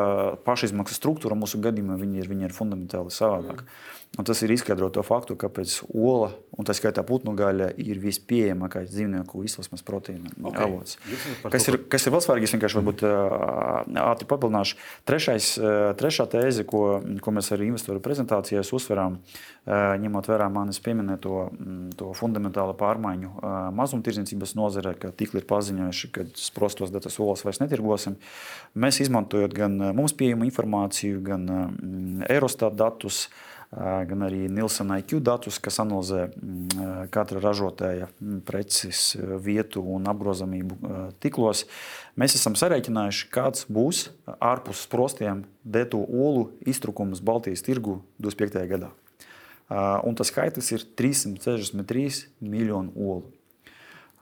pašizmaksas 0.46 0.96
struktūra 0.96 1.37
mūsu 1.37 1.61
gadījumā 1.61 1.98
ir, 2.16 2.30
ir 2.32 2.54
fundamentāli 2.56 3.12
savādāka. 3.12 3.66
Mm. 3.66 3.95
Un 4.16 4.24
tas 4.24 4.40
ir 4.40 4.52
izskaidrot 4.55 4.94
to 4.96 5.02
faktu, 5.05 5.35
kāpēc 5.37 5.74
ola, 5.92 6.31
un 6.57 6.64
tā 6.64 6.72
skaitā 6.76 7.02
putnu 7.05 7.35
gaļa, 7.37 7.68
ir 7.85 7.98
vispieejamākais 8.00 8.88
dzīvnieku 8.88 9.42
izlasmas 9.44 9.85
proteīna 9.85 10.31
okay. 10.40 10.64
avots. 10.64 10.96
Kas 11.52 11.68
ir, 11.68 11.76
kas 11.92 12.07
ir 12.07 12.14
vēl 12.14 12.22
svarīgi, 12.24 12.48
es 12.48 12.55
vienkārši 12.57 12.79
varbūt 12.79 13.05
ātri 14.00 14.29
papildināšu. 14.31 14.79
Trešais, 15.09 15.50
trešā 16.00 16.24
tēze, 16.33 16.64
ko, 16.68 17.02
ko 17.20 17.35
mēs 17.37 17.52
arī 17.52 17.68
investoru 17.68 18.00
prezentācijās 18.05 18.72
uzsverām, 18.76 19.18
ņemot 20.00 20.31
vērā 20.31 20.46
manis 20.55 20.81
pieminēto 20.81 21.42
to 22.00 22.12
fundamentālo 22.16 22.72
pārmaiņu 22.79 23.35
mazumtirdzniecības 23.76 24.55
nozarē, 24.57 24.94
ka 25.02 25.11
tīkli 25.12 25.42
ir 25.42 25.48
paziņojuši, 25.50 26.11
ka 26.14 26.24
sprostos 26.40 26.94
datus 26.94 27.20
olas 27.20 27.44
vairs 27.44 27.61
netirgosim. 27.61 28.16
Mēs 28.79 29.02
izmantojot 29.05 29.52
gan 29.57 29.76
mums 29.98 30.16
pieejamu 30.16 30.48
informāciju, 30.48 31.20
gan 31.26 32.24
Eurostat 32.31 32.79
datus, 32.79 33.26
gan 33.76 34.24
arī 34.24 34.46
Nielsen 34.48 34.88
IQ 34.96 35.18
datus, 35.20 35.58
kas 35.60 35.76
analizē 35.82 36.30
katra 37.12 37.42
ražotāja 37.44 38.08
preces 38.48 39.10
vietu 39.44 39.82
un 39.84 40.08
apgrozamību 40.08 40.78
tiklos. 41.20 41.66
Mēs 42.16 42.38
esam 42.38 42.56
sarēķinājuši, 42.56 43.26
kāds 43.34 43.66
būs 43.68 44.06
ārpus 44.40 44.86
sprostiem 44.86 45.44
dēto 45.60 46.00
olu 46.00 46.48
iztrukums 46.64 47.20
Baltijas 47.20 47.64
tirgu 47.66 47.98
25. 48.16 48.64
gadā. 48.70 48.88
Un 50.06 50.16
tas 50.16 50.30
skaitlis 50.32 50.72
ir 50.72 50.86
363 50.96 52.22
miljonu 52.40 52.94
olu. 52.96 53.26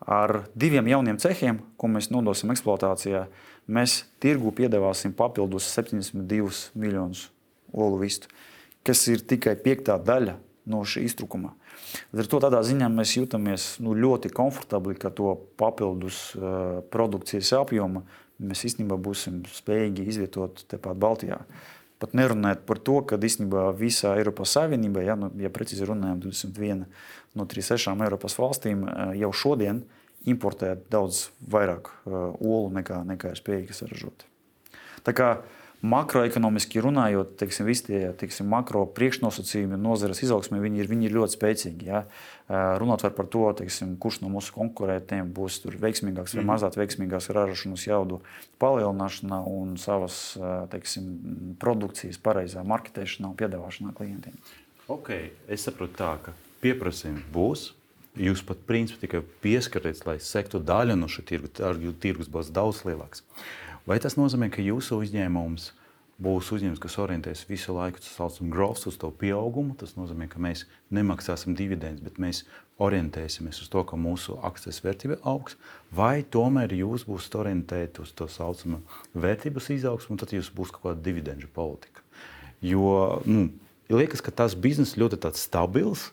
Ar 0.05 0.49
diviem 0.59 0.89
jauniem 0.91 1.21
cehiem, 1.23 1.61
ko 1.79 1.89
mēs 1.89 2.11
nodosim 2.11 2.51
eksploatācijā, 2.53 3.29
mēs 3.71 4.03
tirgu 4.21 4.51
piedāvāsim 4.57 5.15
papildus 5.17 5.69
72 5.77 6.75
miljonus 6.75 7.29
olu 7.71 8.03
vistu 8.03 8.29
kas 8.85 9.07
ir 9.09 9.25
tikai 9.25 9.57
piektā 9.61 9.97
daļa 10.01 10.37
no 10.71 10.83
šī 10.89 11.05
iztrukuma. 11.09 11.55
Ar 12.15 12.29
to 12.29 12.41
tādā 12.43 12.61
ziņā 12.65 12.89
mēs 12.93 13.15
jūtamies 13.19 13.69
nu, 13.85 13.95
ļoti 13.97 14.31
komfortabli, 14.35 14.97
ka 15.01 15.13
to 15.15 15.37
papildus 15.61 16.33
uh, 16.37 16.81
produkcijas 16.93 17.53
apjomu 17.61 18.05
mēs 18.45 18.65
īstenībā 18.69 18.99
būsim 19.01 19.43
spējīgi 19.47 20.09
izvietot 20.11 20.65
tepat 20.71 20.99
Baltijā. 21.01 21.41
Pat 22.03 22.17
nerunājot 22.19 22.65
par 22.67 22.81
to, 22.83 22.99
ka 23.07 23.17
īstenībā 23.17 23.69
visā 23.79 24.17
Eiropas 24.19 24.57
Savienībā, 24.57 25.05
ja, 25.07 25.15
nu, 25.17 25.31
ja 25.41 25.53
precīzi 25.55 25.87
runājam, 25.89 26.19
21 26.25 26.85
no 27.39 27.47
36 27.49 28.05
Eiropas 28.09 28.37
valstīm 28.41 28.87
uh, 28.89 29.13
jau 29.21 29.33
šodien 29.33 29.85
importē 30.29 30.75
daudz 30.91 31.29
vairāk 31.53 31.93
uh, 31.93 32.33
olu 32.41 32.73
nekā, 32.81 33.03
nekā 33.15 33.35
ir 33.35 33.41
spējīgi 33.41 33.77
saražot. 33.77 34.27
Tā 35.05 35.13
kā 35.15 35.31
uh, 35.37 35.61
makroekonomiski 35.85 36.81
runājot, 36.83 37.35
teiksim, 37.41 37.67
visi 37.69 37.87
tie 37.89 37.99
teiksim, 38.19 38.49
makro 38.51 38.85
priekšnosacījumi 38.97 39.77
nozares 39.81 40.23
izaugsmē, 40.25 40.61
viņi 40.63 40.83
ir, 40.83 40.89
viņi 40.91 41.09
ir 41.09 41.17
ļoti 41.19 41.37
spēcīgi. 41.37 41.89
Ja? 41.91 42.03
Runāt 42.81 43.05
par 43.17 43.29
to, 43.33 43.45
teiksim, 43.59 43.95
kurš 44.01 44.23
no 44.23 44.31
mūsu 44.33 44.55
konkurentiem 44.57 45.31
būs 45.37 45.61
veiksmīgāks 45.69 46.37
vai 46.37 46.43
mhm. 46.43 46.51
mazāk 46.53 46.79
veiksmīgāks 46.81 47.31
ražošanas 47.37 47.87
jaudu 47.89 48.21
palielināšanā 48.63 49.43
un 49.51 49.77
savas 49.81 50.19
teiksim, 50.73 51.09
produkcijas 51.63 52.21
pareizā 52.23 52.65
marketēšanā 52.67 53.33
un 53.33 53.39
piedāvāšanā 53.41 53.95
klientiem. 53.97 54.37
Okay. 54.89 55.33
Es 55.49 55.65
saprotu, 55.65 55.97
tā, 56.01 56.13
ka 56.25 56.37
pieprasījums 56.65 57.25
būs. 57.33 57.73
Jūs 58.15 58.45
pat 58.47 58.61
principā 58.63 59.01
tikai 59.03 59.21
pieskaraties, 59.43 60.05
lai 60.07 60.21
sektu 60.23 60.61
daļu 60.63 60.95
no 61.01 61.09
šī 61.11 61.25
tirgus, 61.27 61.65
tirgus 61.99 62.29
būs 62.31 62.53
daudz 62.55 62.85
lielāks. 62.87 63.25
Vai 63.85 63.99
tas 64.01 64.17
nozīmē, 64.17 64.49
ka 64.49 64.65
jūsu 64.65 64.97
uzņēmums 65.05 65.73
būs 66.25 66.49
uzņēmums, 66.55 66.81
kas 66.81 66.95
orientēs 67.03 67.43
visu 67.49 67.75
laiku 67.77 68.01
growth, 68.49 68.87
uz 68.89 68.97
to 68.97 69.11
pieaugumu? 69.11 69.75
Tas 69.77 69.97
nozīmē, 69.99 70.29
ka 70.31 70.41
mēs 70.41 70.65
nemaksāsim 70.95 71.57
dividendus, 71.59 72.05
bet 72.05 72.17
mēs 72.23 72.45
orientēsimies 72.81 73.61
uz 73.61 73.69
to, 73.69 73.83
ka 73.85 73.99
mūsu 74.01 74.39
akcijas 74.43 74.81
vērtība 74.85 75.19
augs, 75.23 75.59
vai 75.93 76.23
tomēr 76.23 76.73
jūs 76.73 77.05
būsiet 77.05 77.37
orientēti 77.43 78.03
uz 78.03 78.15
to 78.17 78.29
saucamu 78.31 78.81
vērtības 79.13 79.71
izaugsmu, 79.77 80.15
un 80.15 80.23
tad 80.23 80.33
jums 80.33 80.51
būs 80.55 80.73
kaut 80.73 80.89
kāda 80.89 81.05
dividendžu 81.05 81.53
politika. 81.53 82.01
Jo 82.65 83.21
nu, 83.29 83.51
liekas, 83.93 84.25
ka 84.25 84.33
tas 84.33 84.57
bizness 84.57 84.97
ļoti 84.97 85.21
stabils. 85.37 86.13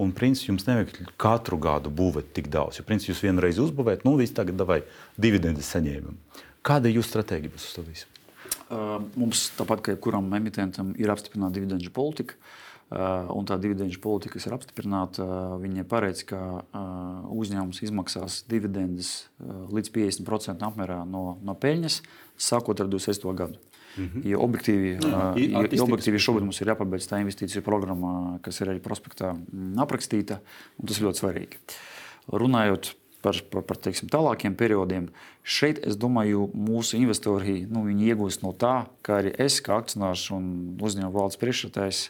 Un, 0.00 0.14
principā, 0.16 0.54
jums 0.54 0.64
nevajag 0.64 1.10
katru 1.20 1.58
gadu 1.60 1.90
būvēt 1.92 2.30
tik 2.32 2.46
daudz. 2.48 2.78
Jo, 2.78 2.86
principā, 2.88 3.12
jūs 3.12 3.20
vienreiz 3.20 3.58
uzbūvējat, 3.60 4.06
nu, 4.08 4.14
viss 4.16 4.32
tagad 4.32 4.62
vai 4.64 4.78
dividendes 5.20 5.68
saņēmam. 5.74 6.16
Kāda 6.66 6.90
ir 6.90 7.00
jūsu 7.00 7.14
stratēģija 7.14 7.56
uz 7.56 7.68
to 7.76 7.84
visu? 7.86 8.08
Uh, 8.70 8.98
mums, 9.18 9.48
tāpat 9.56 9.82
kā 9.82 9.94
jebkuram 9.94 10.28
emitentam, 10.36 10.92
ir 11.00 11.10
apstiprināta 11.10 11.56
dividendžu 11.58 11.92
politika. 11.94 12.36
Uh, 12.36 12.60
un 12.90 13.46
tā 13.46 13.54
dividendžu 13.62 14.00
politika, 14.02 14.34
kas 14.34 14.48
ir 14.48 14.54
apstiprināta, 14.56 15.24
viņa 15.62 15.84
paredz, 15.86 16.24
ka 16.26 16.40
uzņēmums 17.30 17.84
izmaksās 17.86 18.40
dividendes 18.50 19.28
līdz 19.70 19.92
50% 19.94 20.66
apmērā 20.66 21.04
no, 21.06 21.36
no 21.46 21.54
peļņas, 21.54 22.00
sākot 22.50 22.82
ar 22.82 22.90
26. 22.90 23.28
gadu. 23.38 23.60
Mm 23.96 24.06
-hmm. 24.06 24.26
Ja 24.30 24.38
objektīvi, 24.38 24.90
ja, 25.02 25.22
ja 25.36 25.82
objektīvi 25.82 26.18
šobrīd 26.18 26.46
mums 26.46 26.60
ir 26.60 26.68
jāpabeidz 26.70 27.06
tā 27.10 27.18
investīciju 27.22 27.62
programma, 27.62 28.38
kas 28.42 28.60
ir 28.60 28.68
arī 28.70 28.80
prospektā 28.82 29.36
aprakstīta, 29.76 30.40
un 30.78 30.86
tas 30.86 30.98
ir 30.98 31.06
ļoti 31.06 31.22
svarīgi. 31.22 31.58
Runājot 32.30 32.94
par, 33.22 33.38
par, 33.52 33.64
par 33.68 33.78
teiksim, 33.84 34.08
tālākiem 34.12 34.56
periodiem, 34.58 35.08
šeit 35.42 35.80
es 35.86 35.98
domāju, 36.00 36.48
mūsu 36.54 36.98
investori 37.00 37.64
nu, 37.70 37.86
iegūst 37.90 38.44
no 38.44 38.52
tā, 38.56 38.86
ka 39.06 39.20
arī 39.20 39.34
es, 39.40 39.60
kā 39.64 39.78
akcionārs 39.80 40.28
un 40.34 40.44
uzņēmuma 40.80 41.14
valdes 41.16 41.40
priekšsēdētājs, 41.40 42.02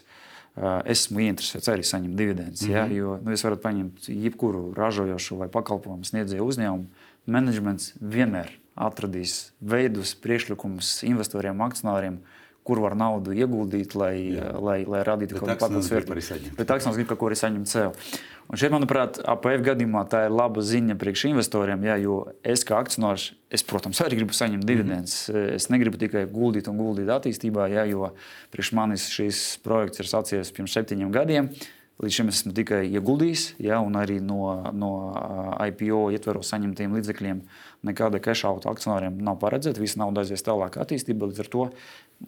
esmu 0.91 1.23
ieinteresēts 1.23 1.69
arī 1.71 1.85
saņemt 1.87 2.17
dividendus. 2.19 2.65
Mm 2.65 2.67
-hmm. 2.67 2.75
ja, 2.75 2.85
jo 2.97 3.19
nu, 3.23 3.31
jūs 3.31 3.43
varat 3.43 3.61
paņemt 3.61 4.09
jebkuru 4.09 4.73
ražojošu 4.75 5.37
vai 5.37 5.47
pakalpojumu 5.47 6.03
sniedzēju 6.03 6.43
uzņēmumu. 6.43 6.85
Menedžments 7.25 7.93
vienmēr 8.01 8.49
atradīs 8.75 9.51
veidus, 9.61 10.15
priekšlikumus 10.15 11.03
investoriem, 11.03 11.61
akcionāriem, 11.61 12.19
kur 12.67 12.81
var 12.83 12.93
naudu 12.97 13.33
ieguldīt, 13.33 13.95
lai, 13.97 14.15
Jā. 14.35 14.51
lai, 14.61 14.81
lai 14.85 15.01
radītu 15.07 15.39
kaut 15.39 15.49
kādu 15.49 15.63
papildus 15.63 15.89
vērtību. 15.91 16.53
Bet 16.59 16.73
akcionārs 16.75 16.99
grib 16.99 17.09
kaut 17.09 17.21
ko 17.21 17.31
arī 17.31 17.39
saņemt 17.39 17.71
sev. 17.71 17.95
Un 18.51 18.59
šeit, 18.59 18.73
manuprāt, 18.73 19.17
APF 19.31 19.63
gadījumā 19.63 20.03
tā 20.11 20.25
ir 20.27 20.33
laba 20.35 20.61
ziņa 20.65 20.97
priekš 20.99 21.29
investoriem, 21.29 21.85
jā, 21.87 21.95
jo 22.03 22.17
es 22.43 22.65
kā 22.67 22.81
akcionārs, 22.83 23.29
es, 23.47 23.63
protams, 23.63 24.01
arī 24.03 24.19
gribu 24.19 24.35
saņemt 24.35 24.67
dividendus. 24.67 25.29
Mm 25.29 25.35
-hmm. 25.35 25.53
Es 25.55 25.69
negribu 25.71 25.97
tikai 25.97 26.25
guldīt 26.27 26.67
un 26.67 26.77
guldīt 26.77 27.07
attīstībā, 27.07 27.69
jā, 27.71 27.85
jo 27.89 28.11
priekš 28.51 28.73
manis 28.73 29.07
šis 29.09 29.57
projekts 29.63 29.99
ir 29.99 30.05
sācies 30.05 30.51
pirms 30.51 30.73
septiņiem 30.73 31.11
gadiem. 31.11 31.49
Līdz 32.01 32.15
šim 32.17 32.29
esmu 32.31 32.51
tikai 32.57 32.87
ieguldījis, 32.89 33.41
ja, 33.61 33.79
un 33.79 33.93
arī 33.93 34.15
no, 34.25 34.71
no 34.73 34.91
IPO 35.67 36.09
ietveros 36.11 36.49
saņemtiem 36.49 36.95
līdzekļiem 36.97 37.41
nekāda 37.85 38.17
kešauta 38.19 38.71
akcionāriem 38.73 39.19
nav 39.21 39.37
paredzēta. 39.37 39.79
Visa 39.79 39.99
nauda 40.01 40.21
aizies 40.21 40.41
tālāk 40.41 40.79
attīstībā. 40.81 41.29
Līdz 41.29 41.43
ar 41.43 41.51
to 41.53 41.67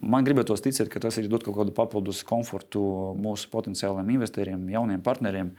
man 0.02 0.26
gribētos 0.26 0.62
ticēt, 0.64 0.90
ka 0.92 1.02
tas 1.02 1.18
ir 1.20 1.30
dot 1.30 1.44
kaut 1.46 1.58
kādu 1.58 1.74
papildus 1.76 2.24
komfortu 2.26 2.82
mūsu 3.20 3.50
potenciālajiem 3.52 4.14
investoriem, 4.16 4.68
jauniem 4.72 5.02
partneriem. 5.04 5.54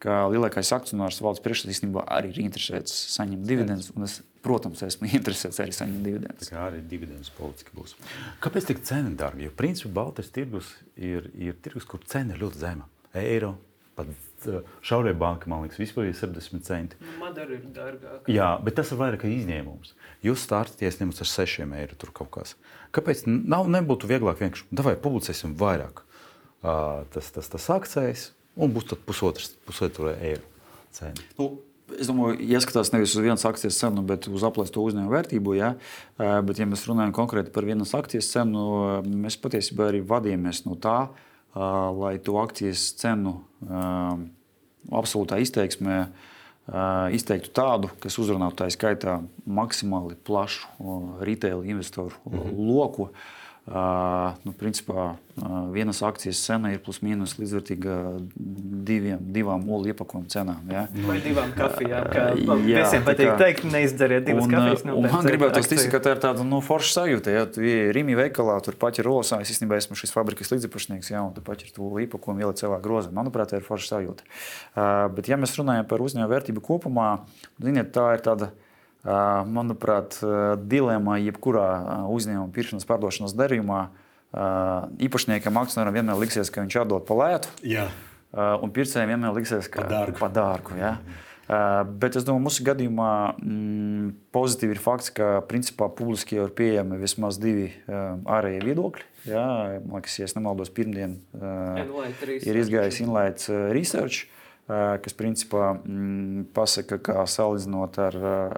Ka 0.00 0.22
lielākais 0.32 0.70
akcionārs 0.72 1.18
valsts 1.20 1.44
priekšsēdētājs 1.44 2.06
arī 2.08 2.30
ir 2.32 2.38
interesēts 2.46 2.94
saņemt 3.18 3.44
dividendus. 3.44 3.90
Es, 4.06 4.14
protams, 4.40 4.80
esmu 4.86 5.10
interesēts 5.18 5.60
arī 5.60 5.74
saņemt 5.76 6.06
dividendus. 6.08 6.52
Tā 6.52 6.62
arī 6.70 6.80
dividendus 6.88 7.32
politika 7.36 7.76
būs. 7.76 7.98
Kāpēc 8.40 8.70
tik 8.70 8.80
cena 8.88 9.12
dārga? 9.12 9.44
Jo 9.44 9.52
principā 9.56 9.92
Baltijas 10.00 10.32
tirgus 10.32 10.72
ir, 10.96 11.28
ir 11.36 11.60
tirgus, 11.60 11.84
kur 11.88 12.00
cena 12.08 12.32
ir 12.32 12.40
ļoti 12.46 12.62
zema 12.64 12.88
eiro. 13.20 13.58
Pat 13.98 14.08
šaurie 14.86 15.12
banka, 15.18 15.48
man 15.50 15.64
liekas, 15.64 15.78
vispār 15.80 16.08
ir 16.08 16.16
70 16.16 16.64
centi. 16.66 16.98
Nu, 17.02 17.14
Madara 17.20 17.56
ir 17.56 17.64
dārgāka. 17.74 18.24
Jā, 18.30 18.50
bet 18.64 18.76
tas 18.78 18.92
ir 18.92 19.00
vairāk 19.00 19.24
izņēmums. 19.28 19.94
Jūs 20.26 20.44
startaties 20.46 21.00
nevis 21.00 21.22
ar 21.24 21.30
6 21.30 21.64
eiro 21.80 21.98
tur 22.00 22.12
kaut 22.16 22.32
kas. 22.36 22.54
Kāpēc 22.96 23.24
nav, 23.28 23.70
nebūtu 23.72 24.10
vieglāk 24.10 24.42
vienkārši, 24.42 24.68
vai 24.84 24.96
publicēsim 25.00 25.56
vairāk 25.60 26.02
uh, 26.02 27.06
tas, 27.14 27.32
tas, 27.34 27.50
tas 27.52 27.70
akcijas 27.72 28.30
un 28.60 28.72
būs 28.74 28.90
tad 28.92 29.02
pusotrs, 29.06 29.54
pusotru 29.68 30.12
eiro 30.16 30.46
cena? 30.96 31.28
Nu. 31.40 31.56
Es 31.98 32.06
domāju, 32.06 32.36
ieskatās 32.54 32.92
nevis 32.94 33.16
uz 33.16 33.24
vienas 33.24 33.42
akcijas 33.48 33.80
cenu, 33.80 34.04
bet 34.06 34.28
uz 34.30 34.44
aplēsto 34.46 34.78
uzņēmumu 34.86 35.10
vērtību. 35.10 35.56
Ja? 35.58 35.72
Bet, 36.14 36.60
ja 36.62 36.66
mēs 36.70 36.84
runājam 36.86 37.10
konkrēti 37.16 37.50
par 37.50 37.66
vienas 37.66 37.96
akcijas 37.98 38.28
cenu, 38.30 38.60
mēs 39.02 39.34
patiesībā 39.42 39.88
arī 39.90 40.04
vadījāmies 40.06 40.62
no 40.68 40.76
tā, 40.78 41.00
uh, 41.08 41.29
lai 41.54 42.18
to 42.22 42.36
akcijas 42.40 42.90
cenu 43.00 43.40
absolūtā 44.90 45.40
izteiksmē 45.42 46.04
izteiktu 47.16 47.50
tādu, 47.56 47.90
kas 48.02 48.18
uzrunātu 48.22 48.60
tā 48.62 48.68
skaitā 48.70 49.18
maksimāli 49.46 50.14
plašu 50.14 50.68
retail 51.20 51.64
investoru 51.66 52.14
mm 52.24 52.38
-hmm. 52.38 52.74
loku. 52.74 53.08
Nu, 53.70 54.50
principā 54.58 55.12
vienas 55.70 56.00
akcijas 56.02 56.40
cena 56.42 56.72
ir 56.74 56.80
plus 56.82 56.98
mīnus 57.06 57.36
līdzvērtīga 57.38 57.96
diviem, 58.88 59.20
divām 59.30 59.62
olu 59.70 59.92
iepakojumu 59.92 60.26
cenām. 60.32 60.64
Ja? 60.72 60.82
Vai 61.06 61.20
divām 61.22 61.52
kafijām? 61.54 62.08
Kā 62.10 62.24
jā, 62.34 62.82
visiem 62.82 63.04
patīk 63.06 63.30
teikt, 63.38 63.68
neizdariet 63.70 64.26
divas 64.26 64.48
un, 64.48 64.56
kafijas. 64.56 64.82
Nu, 64.88 64.96
man 65.04 65.28
gribētu 65.28 65.62
ticēt, 65.62 65.86
ka 65.92 66.00
tā 66.02 66.16
ir 66.16 66.22
tāda 66.24 66.46
nu, 66.46 66.58
forša 66.66 66.96
sajūta. 66.96 67.34
Ja 67.36 67.44
tu 67.46 67.62
ieej 67.62 67.92
Rīgā 67.94 68.18
veikalā, 68.24 68.56
tur 68.66 68.74
ir 68.90 69.06
rosā. 69.06 69.38
Es 69.44 69.52
īstenībā 69.54 69.78
esmu 69.78 69.98
šis 70.00 70.14
fabrikas 70.16 70.50
līdziepašnieks, 70.50 71.12
ja, 71.14 71.22
un 71.22 71.30
tu 71.36 71.44
pat 71.46 71.62
ir 71.62 71.70
to 71.76 71.92
iepakojumu 72.02 72.42
ielikt 72.42 72.64
savā 72.64 72.80
grozā. 72.82 73.12
Manuprāt, 73.14 73.52
tā 73.54 73.60
ir 73.62 73.68
forša 73.68 73.94
sajūta. 73.94 74.26
Uh, 74.74 75.06
bet, 75.14 75.30
ja 75.30 75.38
mēs 75.38 75.54
runājam 75.60 75.86
par 75.86 76.02
uzņēmēju 76.02 76.34
vērtību 76.34 76.64
kopumā, 76.66 77.12
ziniet, 77.62 77.94
tā 77.94 78.08
ir 78.18 78.26
tāda 78.26 78.50
Manuprāt, 79.04 80.18
dilemma 80.68 81.16
jebkurā 81.22 81.68
uzņēmuma 82.12 82.52
pirkšanas 82.52 82.84
pārdošanas 82.88 83.36
darījumā 83.38 83.86
īpašniekam, 85.00 85.56
akcionāram 85.62 85.96
vienmēr 85.96 86.20
liksies, 86.20 86.52
ka 86.52 86.62
viņš 86.64 86.82
atdod 86.82 87.06
pa 87.08 87.16
lētu. 87.16 87.54
Jā. 87.64 87.88
Un 88.30 88.70
pircējiem 88.74 89.14
vienmēr 89.14 89.34
liksies, 89.40 89.70
ka 89.72 89.88
pa 90.18 90.28
dārgu. 90.30 90.76
Ja? 90.78 90.98
Bet 91.98 92.14
es 92.14 92.26
domāju, 92.26 92.44
mūsu 92.44 92.64
gadījumā 92.68 93.12
mm, 93.40 94.10
pozitīvi 94.36 94.76
ir 94.76 94.82
fakts, 94.82 95.10
ka 95.16 95.40
principā 95.48 95.88
publiski 95.90 96.36
jau 96.36 96.44
ir 96.46 96.52
pieejami 96.54 97.00
vismaz 97.00 97.40
divi 97.42 97.72
ārējie 97.88 98.60
viedokļi. 98.68 99.08
Jā, 99.32 99.46
man 99.82 99.98
liekas, 99.98 100.20
ja 100.20 100.28
nemaldos, 100.36 100.70
pirmdien 100.76 101.18
ir 102.38 102.60
izgājis 102.60 103.00
Inlaits 103.02 103.50
Research 103.50 104.28
kas 105.02 105.14
principā 105.16 105.72
mm, 105.74 106.44
pasaka, 106.54 106.98
ka 107.02 107.24
salīdzinot 107.28 107.98
ar, 108.02 108.16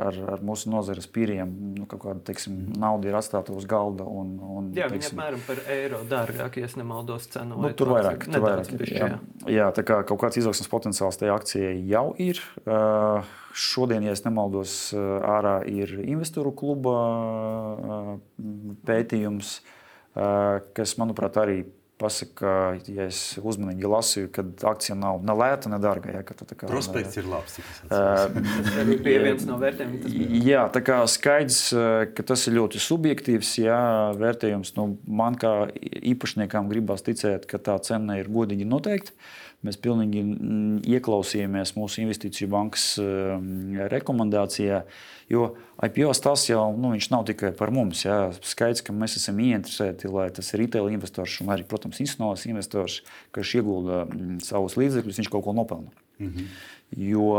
ar, 0.08 0.18
ar 0.34 0.44
mūsu 0.44 0.70
nozares 0.72 1.08
pīriem, 1.12 1.52
nu, 1.78 1.86
kāda 1.90 2.18
teiksim, 2.28 2.58
nauda 2.80 3.08
ir 3.08 3.18
atstāta 3.18 3.54
uz 3.56 3.66
galda. 3.68 4.04
Un, 4.04 4.34
un, 4.42 4.70
jā, 4.76 4.88
teiksim, 4.90 4.98
viņi 4.98 5.10
apmēram 5.12 5.44
par 5.46 5.62
eiro 5.72 6.02
dārgāk, 6.08 6.58
ja 6.60 6.70
nemaldos 6.80 7.28
cenu. 7.32 7.60
Nu, 7.62 7.72
tur 7.76 7.94
vairāk, 7.94 8.26
tur 8.28 8.44
vairāk. 8.44 8.72
Bišķi, 8.82 8.98
jā. 8.98 9.10
Jā. 9.12 9.52
jā, 9.56 9.68
tā 9.78 9.86
kā 9.88 10.00
kaut 10.08 10.20
kāds 10.24 10.40
izaugsmas 10.42 10.72
potenciāls 10.72 11.20
tajā 11.20 11.36
akcijai 11.38 11.76
jau 11.90 12.06
ir. 12.20 12.42
Šodien, 13.52 14.04
ja 14.06 14.16
nemaldos, 14.24 14.74
ārā 14.96 15.58
ir 15.68 15.98
investoru 16.02 16.54
kluba 16.56 16.96
pētījums, 18.88 19.60
kas, 20.12 20.96
manuprāt, 21.00 21.38
arī 21.40 21.62
pasaka, 22.02 22.52
ja 22.90 23.06
es 23.06 23.20
uzmanīgi 23.38 23.88
lasīju, 23.88 24.30
ka 24.34 24.44
akcija 24.72 24.96
nav 24.98 25.22
ne 25.26 25.36
lēta, 25.38 25.70
ne 25.72 25.78
dārga. 25.82 26.16
Ja, 26.16 26.22
tā, 26.26 26.46
kā, 26.50 26.68
Prospekts 26.70 27.16
ne, 27.16 27.22
ir 27.22 27.30
labs. 27.30 27.58
Tas 27.88 28.72
arī 28.82 28.98
bija 29.04 29.22
viens 29.28 29.46
no 29.48 29.58
vērtējumiem. 29.62 30.34
Jā, 30.42 30.66
tā 30.74 30.82
kā 30.84 30.98
skaidrs, 31.10 31.62
ka 32.16 32.26
tas 32.32 32.46
ir 32.48 32.58
ļoti 32.58 32.82
subjektīvs 32.82 33.54
jā, 33.62 33.78
vērtējums. 34.18 34.74
Nu, 34.78 34.88
man 35.06 35.38
kā 35.40 35.54
īpašniekam 36.12 36.70
gribās 36.72 37.06
ticēt, 37.06 37.46
ka 37.50 37.62
tā 37.62 37.78
cena 37.86 38.18
ir 38.20 38.30
godīgi 38.32 38.68
noteikta. 38.68 39.14
Mēs 39.62 39.78
pilnīgi 39.78 40.22
ieklausījāmies 40.90 41.76
mūsu 41.76 42.02
investīciju 42.02 42.48
bankas 42.50 42.86
rekomendācijā. 43.92 44.80
Jo 45.30 45.52
IPO 45.86 46.10
tas 46.24 46.48
jau 46.48 46.64
nu, 46.74 46.90
nav 47.14 47.22
tikai 47.28 47.52
par 47.56 47.70
mums. 47.74 48.02
Jā. 48.02 48.16
Skaidrs, 48.42 48.82
ka 48.82 48.94
mēs 48.96 49.16
esam 49.20 49.38
ieinteresēti, 49.42 50.10
lai 50.10 50.26
tas 50.34 50.50
retail 50.58 50.90
investors 50.90 51.38
un 51.44 51.54
arī, 51.54 51.66
protams, 51.68 52.02
institucionāls 52.02 52.48
investors, 52.50 53.00
kas 53.30 53.54
iegulda 53.54 54.04
savus 54.42 54.76
līdzekļus, 54.80 55.22
viņš 55.22 55.32
kaut 55.32 55.46
ko 55.46 55.54
nopelna. 55.56 55.94
Mm 56.18 56.34
-hmm. 56.34 56.52
Jo, 57.12 57.30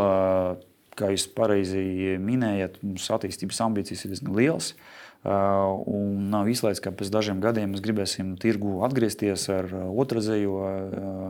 kā 0.95 1.11
jūs 1.11 1.27
pareizi 1.35 2.17
minējat, 2.23 2.79
mūsu 2.81 3.13
attīstības 3.17 3.61
ambīcijas 3.67 4.05
ir 4.05 4.15
diezgan 4.15 4.35
lielas. 4.39 4.73
Uh, 4.73 4.92
un 5.23 6.25
nav 6.33 6.49
izslēgts, 6.51 6.81
ka 6.83 6.91
pēc 6.91 7.11
dažiem 7.13 7.39
gadiem 7.43 7.71
mēs 7.71 7.83
gribēsim 7.83 8.33
tirgu 8.41 8.81
atgriezties 8.83 9.45
ar 9.53 9.69
otrreizējo, 9.87 10.57
uh, 10.57 11.29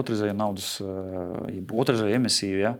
otrreizējo 0.00 0.34
naudas, 0.34 0.72
uh, 0.82 1.36
otrreizējo 1.70 2.18
emisiju. 2.18 2.58
Ja? 2.64 2.74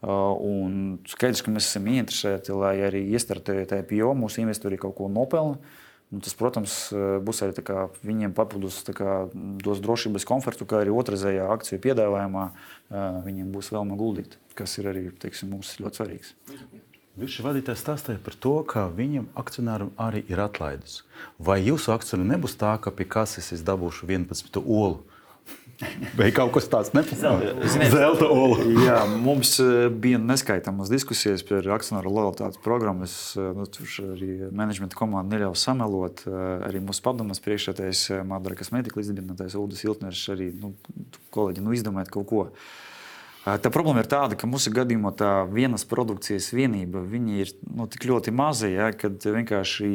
Un 0.00 0.96
skaidrs, 1.12 1.44
ka 1.44 1.52
mēs 1.52 1.68
esam 1.68 1.86
ieinteresēti, 1.92 2.54
lai 2.56 2.78
arī 2.86 3.02
iestartējot 3.12 3.74
IPO, 3.82 4.14
mūsu 4.16 4.40
investori 4.40 4.80
kaut 4.80 4.96
ko 4.96 5.10
nopelna. 5.12 5.60
Nu, 6.10 6.22
tas, 6.24 6.32
protams, 6.34 6.78
būs 7.22 7.44
arī 7.44 7.62
kā, 7.62 7.84
viņiem 8.02 8.32
papildus 8.34 8.80
kā, 8.96 9.28
dos 9.62 9.84
drošības 9.84 10.24
komfortu, 10.26 10.66
kā 10.66 10.80
arī 10.82 10.90
otrreizējā 10.96 11.44
akciju 11.52 11.84
piedāvājumā 11.84 12.48
viņiem 13.28 13.52
būs 13.52 13.70
vēlme 13.76 14.00
guldīt, 14.00 14.40
kas 14.58 14.80
ir 14.80 14.88
arī 14.90 15.10
teiksim, 15.22 15.52
mums 15.52 15.76
ļoti 15.84 16.00
svarīgs. 16.00 16.32
Viņš 17.20 17.34
vadītājs 17.44 17.82
stāstīja 17.84 18.20
par 18.24 18.34
to, 18.40 18.54
ka 18.64 18.86
viņam 18.96 19.26
akcionāram 19.36 19.90
arī 20.00 20.22
ir 20.32 20.40
atlaides. 20.40 21.02
Vai 21.36 21.58
jūsu 21.60 21.92
akcionāri 21.92 22.30
nebūs 22.32 22.56
tā, 22.56 22.72
ka 22.80 22.92
pie 22.96 23.04
kases 23.04 23.52
es 23.52 23.64
dabūšu 23.66 24.08
11 24.08 24.56
olu? 24.64 25.02
Vai 26.18 26.28
kaut 26.34 26.52
kas 26.54 26.68
tāds 26.70 26.90
Zelta 26.92 28.28
ola. 28.28 28.58
Jā, 28.84 28.98
mums 29.20 29.54
eh, 29.62 29.86
bija 29.92 30.20
neskaitāmas 30.20 30.90
diskusijas 30.92 31.44
par 31.46 31.66
akcionāru 31.76 32.12
lojalitātes 32.12 32.60
programmu. 32.64 33.08
Eh, 33.08 33.48
nu, 33.56 33.66
tur 33.68 33.94
arī 34.14 34.30
menedžmenta 34.48 34.98
komanda 34.98 35.36
neļāva 35.36 35.56
samelot. 35.56 36.24
Eh, 36.26 36.68
Arī 36.68 36.82
mūsu 36.84 37.04
padomus 37.04 37.40
priekšsēdētājs 37.44 38.24
Madara 38.28 38.58
Kasmetika 38.60 39.00
līdzdibinātājs 39.00 39.56
Ulris 39.60 39.84
Iltners 39.86 40.26
arī 40.32 40.50
nu, 40.60 40.74
kolēģi 41.34 41.64
nu, 41.64 41.74
izdomāja 41.76 42.12
kaut 42.12 42.28
ko. 42.28 42.46
Tā 43.40 43.70
problēma 43.72 44.02
ir 44.02 44.08
tāda, 44.10 44.36
ka 44.36 44.48
mūsu 44.48 44.68
gadījumā 44.76 45.14
tā 45.16 45.30
vienas 45.48 45.86
produkcijas 45.88 46.50
vienība 46.52 47.00
ir 47.08 47.52
nu, 47.72 47.86
tik 47.88 48.04
ļoti 48.10 48.34
maza, 48.36 48.68
ja, 48.68 48.90
ka 48.92 49.08
vienkārši 49.08 49.88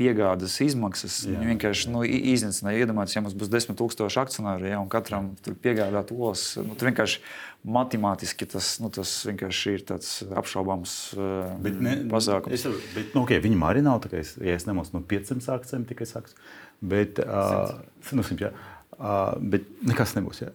piegādes 0.00 0.56
izmaksas 0.64 1.18
vienkārši 1.28 1.92
nu, 1.92 2.06
iznīcināja. 2.08 2.86
Iedomājieties, 2.86 3.18
ja 3.18 3.24
mums 3.26 3.36
būs 3.36 3.52
10,000 3.52 4.16
akcionāri 4.24 4.72
ja, 4.72 4.80
un 4.80 4.88
katram 4.92 5.34
piegādāt 5.60 6.14
olas, 6.16 6.46
nu, 6.56 6.72
tur 6.72 6.88
vienkārši 6.88 7.20
matemātiski 7.68 8.48
tas, 8.48 8.72
nu, 8.80 8.88
tas 8.88 9.12
vienkārši 9.28 9.76
ir 9.76 9.86
apšaubāms 10.40 10.96
bet 11.60 11.80
ne, 11.84 11.98
pasākums. 12.08 12.56
Es, 12.56 12.82
bet, 12.96 13.12
nu, 13.12 13.26
okay, 13.26 13.44
viņam 13.44 13.68
arī 13.68 13.84
nav 13.84 14.00
tā, 14.06 14.14
es, 14.22 14.38
ja 14.40 14.56
es 14.56 14.64
nemaldos 14.64 14.96
no 14.96 15.04
500 15.04 15.52
akcijiem 15.58 15.84
tikai 15.92 16.08
sāks. 16.08 16.38
Bet, 16.80 17.20
uh, 17.20 17.76
nu, 18.16 18.24
simt, 18.24 18.40
jā. 18.40 18.54
Uh, 19.00 19.32
bet 19.40 19.68
nekas 19.86 20.16
nebūs. 20.18 20.44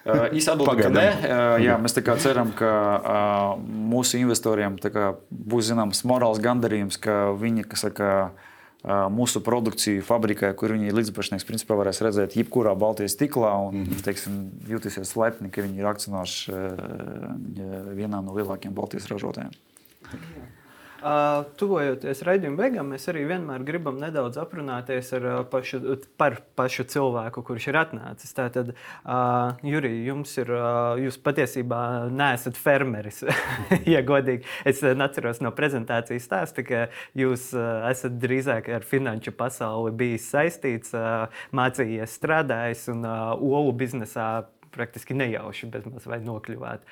Uh, 0.00 0.30
Īsa 0.32 0.54
atbilde, 0.54 0.80
ka 0.80 0.88
nē. 0.88 1.02
Uh, 1.12 1.54
jā, 1.60 1.74
mēs 1.76 1.92
ceram, 2.24 2.54
ka 2.56 2.68
uh, 2.72 3.58
mūsu 3.60 4.16
investoriem 4.16 4.78
kā, 4.80 5.10
būs 5.28 5.66
zināms 5.68 6.00
morāls 6.08 6.40
gandarījums, 6.40 6.96
ka 6.96 7.34
viņi 7.36 7.66
saka, 7.76 8.30
uh, 8.32 9.10
mūsu 9.12 9.42
produkciju 9.44 10.00
fabrikē, 10.08 10.54
kur 10.56 10.72
viņi 10.72 10.94
līdzpašnieks 10.96 11.44
principā 11.44 11.76
varēs 11.76 12.00
redzēt 12.00 12.38
jebkurā 12.40 12.72
Baltijas 12.80 13.12
stiklā 13.12 13.52
un 13.66 13.82
mm 13.82 13.84
-hmm. 13.84 14.04
teiksim, 14.08 14.40
jutīsies 14.72 15.12
lepni, 15.20 15.52
ka 15.52 15.60
viņi 15.68 15.84
ir 15.84 15.90
akcionārs 15.92 16.48
uh, 16.48 16.56
vienā 17.92 18.24
no 18.24 18.32
lielākajiem 18.40 18.72
Baltijas 18.72 19.12
ražotājiem. 19.12 19.52
Jā. 20.08 20.48
Uh, 21.00 21.46
tuvojoties 21.56 22.20
raidījuma 22.26 22.58
beigām, 22.60 22.90
mēs 22.92 23.06
arī 23.08 23.22
vienmēr 23.24 23.62
gribam 23.64 23.96
nedaudz 24.02 24.36
aprunāties 24.42 25.08
ar, 25.16 25.24
uh, 25.24 25.38
pašu, 25.48 25.78
par 26.20 26.36
pašu 26.58 26.84
cilvēku, 26.92 27.40
kurš 27.46 27.70
ir 27.70 27.78
atnācis. 27.80 28.34
Tātad, 28.36 28.74
uh, 28.74 29.56
Jurija, 29.64 30.02
jums 30.10 30.34
ir, 30.42 30.52
uh, 30.52 31.00
jūs 31.00 31.16
patiesībā 31.24 31.80
neesat 32.12 32.60
fermeris. 32.60 33.22
ja 33.94 34.04
godīgi, 34.04 34.44
es 34.68 34.84
atceros 34.84 35.40
no 35.40 35.54
prezentācijas 35.56 36.28
stāsta, 36.28 36.66
ka 36.68 36.82
jūs 37.16 37.48
uh, 37.56 37.88
esat 37.88 38.20
drīzāk 38.20 38.68
ar 38.68 38.84
finanšu 38.84 39.32
pasauli 39.40 39.96
bijis 40.04 40.28
saistīts, 40.34 40.92
uh, 40.92 41.32
mācījies, 41.56 42.20
strādājis 42.20 42.90
un 42.92 43.08
uh, 43.08 43.32
olu 43.40 43.72
biznesā 43.72 44.30
praktiski 44.70 45.16
nejauši 45.18 45.66
bezmaz 45.72 46.04
vai 46.06 46.20
nokļuvāt. 46.22 46.84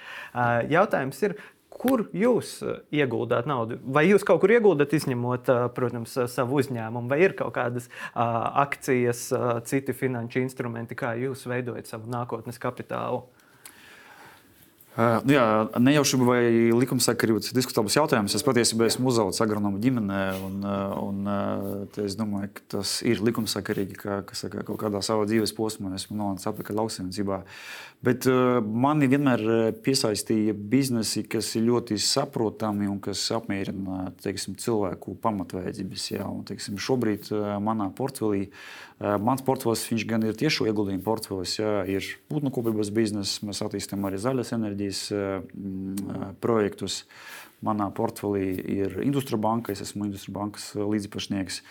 Jautājums 0.66 1.20
ir, 1.22 1.36
kur 1.78 2.04
jūs 2.16 2.58
eh, 2.66 2.82
ieguldāt 3.00 3.48
naudu? 3.48 3.78
Vai 3.86 4.08
jūs 4.08 4.26
kaut 4.26 4.42
kur 4.42 4.52
ieguldat, 4.54 4.94
izņemot, 4.98 5.50
eh, 5.54 5.64
protams, 5.76 6.16
eh, 6.18 6.28
savu 6.30 6.60
uzņēmumu, 6.62 7.10
vai 7.10 7.22
ir 7.24 7.36
kaut 7.38 7.54
kādas 7.56 7.88
akcijas, 8.14 9.28
citi 9.68 9.94
finanšu 9.96 10.42
instrumenti, 10.42 10.96
kā 10.98 11.14
jūs 11.18 11.46
veidojat 11.48 11.90
savu 11.90 12.10
nākotnes 12.10 12.58
kapitālu? 12.60 13.24
Uh, 14.98 15.20
nu 15.22 15.30
jā, 15.30 15.42
nejauši 15.78 16.18
vai 16.26 16.40
likumsakarīgi 16.74 17.44
tas 17.44 17.52
ir 17.52 17.58
diskutabls 17.60 17.94
jautājums. 17.94 18.34
Es 18.34 18.42
patiesībā 18.42 18.88
esmu 18.88 19.12
uzaugusi 19.12 19.44
agronomu 19.44 19.78
ģimenē, 19.78 20.22
un, 20.42 20.56
un 20.98 21.28
es 22.02 22.16
domāju, 22.18 22.50
ka 22.56 22.64
tas 22.74 22.96
ir 23.06 23.22
likumsakarīgi, 23.22 23.94
ka, 24.00 24.16
ka 24.26 24.38
saka, 24.40 24.64
kaut 24.66 24.80
kādā 24.82 24.98
savā 25.06 25.28
dzīves 25.30 25.54
posmā 25.54 25.92
esmu 25.94 26.18
nonācis 26.18 26.50
atpakaļ 26.50 26.80
lauksaimniecībā. 26.80 27.38
Bet 28.04 28.28
uh, 28.30 28.60
mani 28.62 29.08
vienmēr 29.10 29.42
piesaistīja 29.82 30.54
biznesi, 30.54 31.24
kas 31.26 31.48
ir 31.58 31.64
ļoti 31.66 31.96
saprotami 31.98 32.86
un 32.86 33.00
kas 33.02 33.24
apmierina 33.34 34.12
teiksim, 34.22 34.54
cilvēku 34.60 35.16
pamatvērtības. 35.24 36.10
Šobrīd 36.78 37.32
uh, 37.32 37.56
manā 37.62 37.90
portfelī 37.98 38.46
Mans 38.98 39.44
portfels 39.46 39.84
gan 40.10 40.24
ir 40.26 40.34
tiešu 40.34 40.66
ieguldījumu 40.66 41.04
portfels, 41.06 41.52
jā, 41.60 41.84
ir 41.86 42.02
putnu 42.26 42.50
kopības 42.50 42.88
biznesa, 42.90 43.46
mēs 43.46 43.60
attīstām 43.62 44.02
arī 44.08 44.18
zaļas 44.18 44.50
enerģijas 44.56 45.02
mm, 45.14 46.32
projektus. 46.42 47.04
Manā 47.62 47.88
portfelī 47.94 48.56
ir 48.58 48.98
Industrija 49.02 49.38
banka, 49.42 49.70
es 49.74 49.84
esmu 49.86 50.08
Industrija 50.08 50.34
bankas 50.34 50.72
līdzpašnieks. 50.74 51.62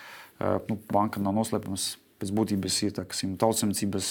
Nu, 0.70 0.80
banka 0.92 1.20
nav 1.24 1.36
noslēpums 1.36 1.98
pēc 2.18 2.32
būtības 2.34 2.78
ir 2.88 2.96
tautsemniecības 3.42 4.10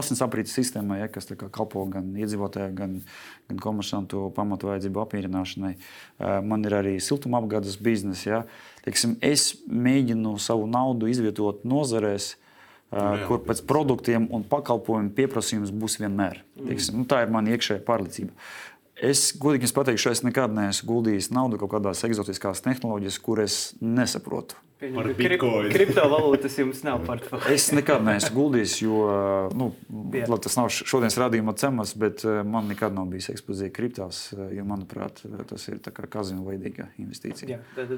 asins 0.00 0.22
aprītes 0.24 0.54
sistēma, 0.58 0.98
ja, 1.00 1.08
kas 1.12 1.30
kā, 1.30 1.48
kalpo 1.52 1.84
gan 1.90 2.10
iedzīvotājiem, 2.18 2.74
gan, 2.78 2.96
gan 3.50 3.62
komersantu 3.62 4.26
pamatu 4.36 4.70
vajadzību 4.70 5.02
apmierināšanai. 5.04 5.72
Man 6.46 6.66
ir 6.66 6.76
arī 6.80 6.96
siltumapgādes 7.02 7.78
biznesa. 7.82 8.30
Ja. 8.30 8.40
Teiksim, 8.86 9.16
es 9.22 9.52
mēģinu 9.70 10.36
savu 10.42 10.66
naudu 10.70 11.10
izvietot 11.10 11.66
nozarēs, 11.68 12.34
Jā, 12.90 13.20
kur 13.28 13.38
pēc 13.46 13.60
produktiem 13.70 14.24
un 14.34 14.42
pakalpojumu 14.50 15.12
pieprasījums 15.14 15.70
būs 15.70 16.00
vienmēr. 16.00 16.40
Teiksim, 16.58 16.96
nu, 16.98 17.04
tā 17.06 17.20
ir 17.22 17.30
mana 17.30 17.52
iekšējā 17.54 17.84
pārliecība. 17.86 18.34
Es 19.00 19.30
godīgi 19.38 19.70
pateikšu, 19.76 20.10
es 20.10 20.24
nekad 20.26 20.50
neesmu 20.56 20.88
guldījis 20.88 21.30
naudu 21.32 21.60
kaut 21.60 21.70
kādās 21.76 22.02
eksotiskās 22.08 22.64
tehnoloģijās, 22.66 23.20
kuras 23.22 23.60
nesaprotu. 23.78 24.58
Par 24.80 25.08
bitkoinu. 25.12 25.68
Kriptovalūtas 25.74 26.54
jums 26.56 26.80
nav 26.86 27.02
portfelī. 27.04 27.52
es 27.56 27.66
nekad 27.76 28.00
neesmu 28.06 28.32
guldījis, 28.36 28.76
jo 28.80 29.00
nu, 29.52 29.68
tas 30.40 30.56
nav 30.56 30.70
šodienas 30.72 31.18
rādījuma 31.20 31.52
cemas, 31.60 31.92
bet 32.00 32.24
eh, 32.24 32.40
man 32.48 32.70
nekad 32.70 32.94
nav 32.96 33.10
bijis 33.12 33.28
ekspozīcija 33.34 33.74
kriptās. 33.76 34.22
Eh, 34.32 34.54
jo, 34.56 34.64
manuprāt, 34.68 35.20
tas 35.50 35.66
ir 35.68 35.82
kā 35.84 36.06
kazino 36.08 36.46
veidīga 36.46 36.88
investīcija. 37.02 37.50
Jā, 37.50 37.60
tad 37.76 37.92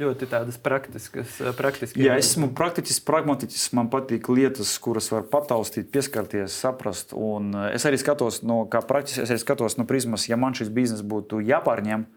ļoti 0.00 0.28
tādas 0.30 0.58
praktiskas. 0.62 1.38
praktiskas 1.58 2.02
Jā, 2.02 2.18
esmu 2.18 2.50
praktisks, 2.56 2.98
pragmatisks. 3.06 3.68
Man 3.76 3.92
patīk 3.92 4.26
lietas, 4.32 4.74
kuras 4.82 5.12
var 5.14 5.28
pataustīt, 5.30 5.92
pieskarties, 5.94 6.58
saprast. 6.64 7.14
Un 7.14 7.54
eh, 7.54 7.70
es 7.78 7.86
arī 7.86 8.00
skatos 8.02 8.42
no 8.42 8.64
kā 8.70 8.82
praktiski, 8.82 9.22
es 9.22 9.30
arī 9.30 9.44
skatos 9.44 9.78
no 9.78 9.86
prizmas, 9.86 10.26
ja 10.30 10.40
man 10.40 10.58
šis 10.58 10.74
bizness 10.74 11.06
būtu 11.06 11.44
jāpārņem 11.46 12.08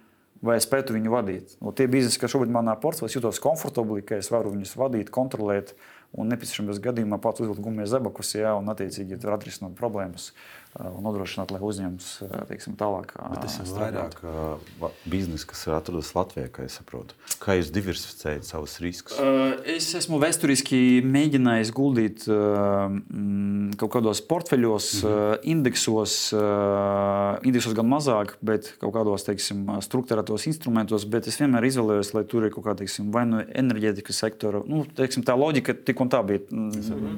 vai 0.41 0.57
es 0.59 0.67
spētu 0.67 0.95
viņu 0.95 1.13
vadīt. 1.13 1.55
No 1.63 1.73
tie 1.75 1.87
biznesi, 1.91 2.19
kas 2.21 2.33
šobrīd 2.33 2.53
manā 2.53 2.75
portfelī, 2.81 3.09
jūtos 3.13 3.41
komfortabli, 3.43 4.03
ka 4.05 4.19
es 4.21 4.29
varu 4.33 4.53
viņus 4.53 4.75
vadīt, 4.79 5.11
kontrolēt 5.13 5.73
un 6.17 6.29
nepieciešamības 6.31 6.81
gadījumā 6.83 7.19
pats 7.23 7.43
uzvilkt 7.43 7.63
gumijas 7.65 7.91
zebakus, 7.95 8.35
ja, 8.37 8.53
un 8.57 8.69
attiecīgi 8.71 9.19
tur 9.21 9.35
atrisināt 9.35 9.75
problēmas 9.79 10.31
un 10.77 11.01
nodrošināt, 11.05 11.51
lai 11.53 11.61
uzņēmums 11.63 12.07
teiksim, 12.49 12.75
tālāk 12.77 13.13
strādātu. 13.15 13.41
Tas 13.41 13.55
ir 13.61 13.71
vairāk 13.73 14.19
biznesa, 15.09 15.47
kas 15.49 15.63
ir 15.65 15.75
atrodas 15.77 16.11
Latvijā, 16.13 16.49
kā 16.53 16.65
es 16.67 16.77
saprotu. 16.77 17.17
Kā 17.41 17.55
jūs 17.57 17.71
diversificējat 17.73 18.45
savus 18.47 18.77
riskus? 18.83 19.17
Es 19.65 19.89
esmu 19.97 20.19
vēsturiski 20.21 21.01
mēģinājis 21.07 21.73
guldīt 21.75 22.27
kaut 22.27 23.93
kādos 23.95 24.21
portfeļos, 24.29 24.91
mm 24.99 25.09
-hmm. 25.09 25.47
indeksos, 25.55 26.17
indeksos 27.47 27.77
gan 27.77 27.89
mazāk, 27.89 28.35
bet 28.41 28.73
kaut 28.81 28.93
kādos 28.99 29.25
teiksim, 29.25 29.65
struktūrētos 29.81 30.47
instrumentos. 30.51 31.07
Bet 31.09 31.27
es 31.27 31.39
vienmēr 31.41 31.69
izvēlējos, 31.71 32.13
lai 32.13 32.25
tur 32.29 32.45
ir 32.45 32.53
kaut 32.53 32.69
kāda 32.69 32.85
vai 33.11 33.25
nu 33.25 33.41
enerģētikas 33.41 34.23
sektora. 34.23 34.61
Nu, 34.65 34.85
teiksim, 34.85 35.23
tā 35.23 35.35
loģika 35.37 35.73
tik 35.73 35.99
un 35.99 36.09
tā 36.09 36.21
bija, 36.25 36.39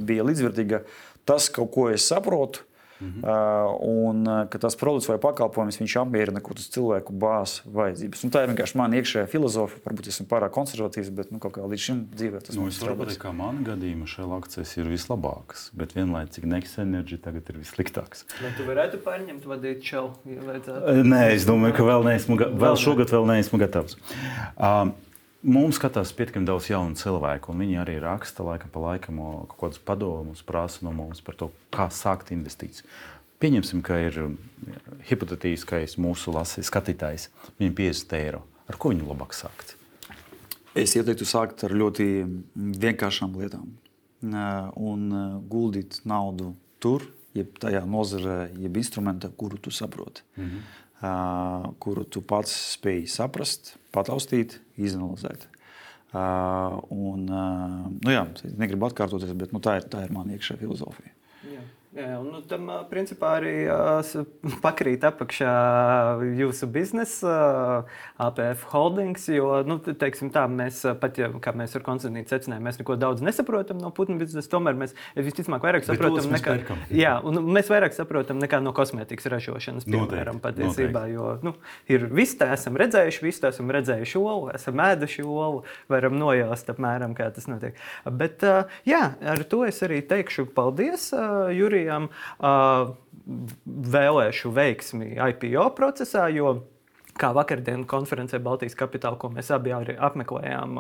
bija 0.06 0.24
līdzvērtīga. 0.24 0.84
Tas, 1.26 1.50
ko 1.50 1.90
es 1.92 2.08
saprotu, 2.10 2.64
Mhm. 3.00 3.24
Uh, 3.24 3.72
un 3.80 4.48
ka 4.52 4.60
tas 4.60 4.76
produkts 4.76 5.08
vai 5.08 5.16
pakalpojums 5.22 5.80
apmierina 6.00 6.42
kaut 6.44 6.58
kādas 6.58 6.68
cilvēku 6.74 7.16
bāzes 7.16 7.64
vajadzības. 7.72 8.24
Un 8.26 8.34
tā 8.34 8.44
ir 8.44 8.52
vienkārši 8.52 8.80
mana 8.80 9.00
iekšējā 9.00 9.30
filozofija. 9.32 9.84
Varbūt 9.86 10.10
esmu 10.12 10.26
pārāk 10.28 10.54
konservatīvs, 10.56 11.12
bet 11.16 11.32
nu, 11.32 11.40
līdz 11.40 11.86
šim 11.86 12.02
dzīvē 12.12 12.44
tas 12.44 12.58
nu, 12.60 12.68
ir. 12.68 12.96
Pateikt, 13.00 13.22
ka 13.24 13.34
manā 13.36 13.64
gadījumā 13.72 14.10
šie 14.10 14.28
akcijas 14.40 14.76
ir 14.82 14.92
vislabākas, 14.92 15.70
bet 15.80 15.96
vienlaicīgi 15.96 16.52
Next 16.52 16.80
Energy 16.82 17.20
tagad 17.24 17.48
ir 17.52 17.62
vissliktāks. 17.62 18.26
Vai 18.44 18.52
tu 18.58 18.68
varētu 18.68 19.02
pārņemt 19.06 19.48
vadīt 19.48 19.86
šo? 19.86 20.06
Ja 20.28 20.60
Nē, 21.04 21.24
es 21.36 21.48
domāju, 21.48 21.78
ka 21.80 21.88
vēl, 21.88 22.08
neesmu, 22.12 22.40
vēl 22.60 22.80
šogad 22.80 23.14
vēl 23.16 23.30
neesmu 23.32 23.62
gatavs. 23.62 23.96
Um, 24.56 24.96
Mums 25.40 25.78
skatās 25.80 26.12
pietiekami 26.12 26.44
daudz 26.50 26.66
jaunu 26.68 26.98
cilvēku, 27.00 27.54
un 27.54 27.62
viņi 27.64 27.78
arī 27.80 27.94
raksta 28.04 28.44
laika 28.44 28.68
pa 28.74 28.82
laikam 28.84 29.22
kaut 29.48 29.56
kādus 29.62 29.80
padomus, 29.88 30.42
prasa 30.44 30.84
no 30.84 30.92
mums 30.92 31.22
par 31.24 31.38
to, 31.40 31.48
kā 31.72 31.86
sākt 31.96 32.34
investīcijas. 32.36 32.84
Pieņemsim, 33.40 33.80
ka 33.80 33.96
ir 34.04 34.18
hipotētiskais 35.08 35.96
mūsu 36.04 36.34
lasī, 36.36 36.60
skatītājs, 36.68 37.30
viņam 37.56 37.78
50 37.78 38.18
eiro. 38.18 38.42
Ar 38.68 38.76
ko 38.76 38.92
viņu 38.92 39.08
labāk 39.08 39.32
sākt? 39.38 39.78
Es 40.76 40.98
ieteiktu 41.00 41.24
sākt 41.24 41.64
ar 41.64 41.72
ļoti 41.72 42.10
vienkāršām 42.84 43.40
lietām 43.40 43.72
un 44.76 45.08
guldīt 45.48 46.02
naudu 46.04 46.52
tur, 46.84 47.08
jeb 47.38 47.56
tajā 47.64 47.86
nozarē, 47.88 48.50
jeb 48.60 48.76
instrumentā, 48.82 49.32
kuru 49.32 49.56
tu 49.56 49.72
saproti. 49.72 50.28
Mm 50.36 50.44
-hmm 50.44 50.80
kuru 51.00 52.04
tu 52.12 52.22
pats 52.26 52.52
spēj 52.76 53.06
saprast, 53.12 53.76
pataustīt, 53.96 54.58
izanalizēt. 54.80 55.48
Un, 56.12 57.26
nu 57.30 58.14
jā, 58.14 58.26
negribu 58.58 58.90
atkārtoties, 58.90 59.36
bet 59.38 59.54
nu, 59.56 59.62
tā, 59.64 59.78
ir, 59.80 59.88
tā 59.92 60.04
ir 60.06 60.14
mana 60.16 60.36
iekšējā 60.36 60.60
filozofija. 60.64 61.14
Jā. 61.54 61.64
Jā, 61.90 62.20
nu, 62.22 62.38
tam 62.46 62.68
principā 62.86 63.32
arī 63.40 63.54
pakrīt 64.62 65.02
apakšā 65.10 65.54
jūsu 66.38 66.68
biznesa, 66.70 67.32
APF 68.22 68.68
holdings. 68.70 69.24
Jo, 69.34 69.64
nu, 69.66 69.80
te- 69.82 69.96
teiksim, 69.98 70.30
tā, 70.30 70.44
mēs 70.46 70.84
pat, 71.02 71.18
ja, 71.18 71.32
kā 71.42 71.54
mēs 71.58 71.74
ar 71.80 71.82
koncertīnu 71.88 72.30
secinājām, 72.30 72.68
mēs 72.70 72.78
neko 72.78 72.94
daudz 73.02 73.24
nesaprotam 73.26 73.80
no 73.82 73.90
putnu 73.96 74.20
biznesa. 74.22 74.52
Tomēr 74.54 74.78
mēs 74.78 74.94
visticamāk 75.18 75.66
vairāk 75.66 75.88
saprotam 75.88 76.30
nekā, 76.38 76.54
pērkam. 76.60 76.84
jā, 76.94 77.16
un 77.26 77.42
mēs 77.58 77.72
vairāk 77.74 77.98
saprotam 77.98 78.38
nekā 78.44 78.62
no 78.62 78.70
kosmētikas 78.78 79.26
ražošanas. 79.34 79.90
Piemēram, 79.90 80.38
patiesībā, 80.46 81.08
jo 81.10 81.34
nu, 81.42 81.56
ir 81.90 82.06
viss, 82.14 82.38
tā 82.38 82.52
esam 82.54 82.78
redzējuši, 82.80 83.24
visu 83.26 83.44
tā 83.48 83.50
esam 83.56 83.74
redzējuši 83.74 84.22
olu, 84.22 84.52
esam 84.54 84.78
ēduši 84.86 85.26
olu, 85.26 85.66
varam 85.90 86.22
nojaust 86.22 86.70
apmēram, 86.70 87.18
kā 87.18 87.32
tas 87.34 87.50
notiek. 87.50 87.82
Bet 88.06 88.46
jā, 88.86 89.04
ar 89.34 89.44
to 89.50 89.66
es 89.66 89.82
arī 89.90 90.04
teikšu 90.06 90.46
paldies 90.54 91.10
ā, 91.18 91.26
Ā, 91.88 92.52
Vēlēšu 93.94 94.50
veiksmi 94.56 95.12
IPO 95.22 95.68
procesā, 95.78 96.24
jo 96.34 96.56
Kā 97.20 97.34
vakardienas 97.36 97.88
konferencē 97.90 98.40
Baltijas 98.40 98.78
kapitāla, 98.80 99.18
ko 99.20 99.28
mēs 99.34 99.50
abi 99.52 99.74
apmeklējām, 99.76 100.78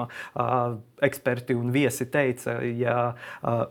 eksperti 1.03 1.57
un 1.57 1.73
viesi 1.75 2.07
teica, 2.11 2.59
ja 2.63 2.95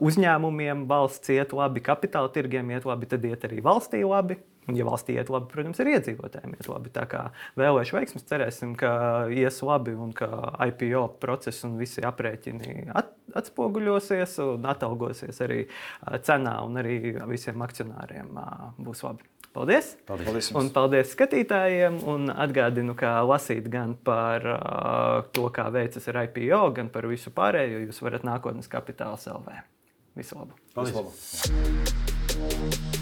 uzņēmumiem 0.05 0.85
valsts 0.91 1.33
iet 1.33 1.55
labi, 1.57 1.81
kapitāla 1.85 2.29
tirgiem 2.35 2.75
iet 2.75 2.89
labi, 2.89 3.09
tad 3.09 3.25
iet 3.25 3.47
arī 3.49 3.63
valstī 3.65 4.03
labi. 4.05 4.37
Un, 4.69 4.77
ja 4.77 4.85
valstī 4.85 5.17
iet 5.17 5.31
labi, 5.33 5.49
protams, 5.49 5.79
arī 5.81 5.95
iedzīvotājiem 5.97 6.53
iet 6.53 6.69
labi. 6.69 6.93
Tā 6.93 7.07
kā 7.09 7.23
vēlēšu 7.57 7.97
veiksmus, 7.97 8.27
cerēsim, 8.29 8.75
ka 8.79 8.91
ies 9.33 9.63
labi 9.65 9.95
un 9.97 10.13
ka 10.17 10.29
IPO 10.69 11.07
process 11.23 11.65
un 11.65 11.79
visi 11.81 12.05
aprēķini 12.05 12.91
at, 12.93 13.15
atspoguļosies 13.39 14.37
un 14.45 14.69
atalgosies 14.69 15.41
arī 15.45 15.63
cenā 16.27 16.59
un 16.67 16.77
arī 16.83 17.01
visiem 17.31 17.65
akcionāriem 17.65 18.37
būs 18.85 19.05
labi. 19.09 19.25
Paldies! 19.57 19.95
Paldies! 20.07 20.51
Un 20.55 20.69
paldies 20.75 21.15
skatītājiem. 21.17 22.03
Un 22.13 22.29
atgādinu, 22.31 22.95
kā 22.99 23.17
lasīt 23.27 23.67
gan 23.73 23.97
par 24.07 24.45
uh, 24.53 25.25
to, 25.35 25.49
kā 25.55 25.67
veicas 25.75 26.07
ar 26.13 26.21
IPO, 26.27 26.61
gan 26.77 26.93
par 26.95 27.09
visu 27.11 27.33
pārējo. 27.35 27.81
Jūs 27.89 28.05
varat 28.05 28.29
nākotnes 28.29 28.71
kapitāla 28.71 29.19
salvē. 29.19 29.65
Visu 30.19 30.39
labu! 30.39 30.61
Paldies. 30.77 30.95
Visu 31.49 32.45
labu. 32.45 32.98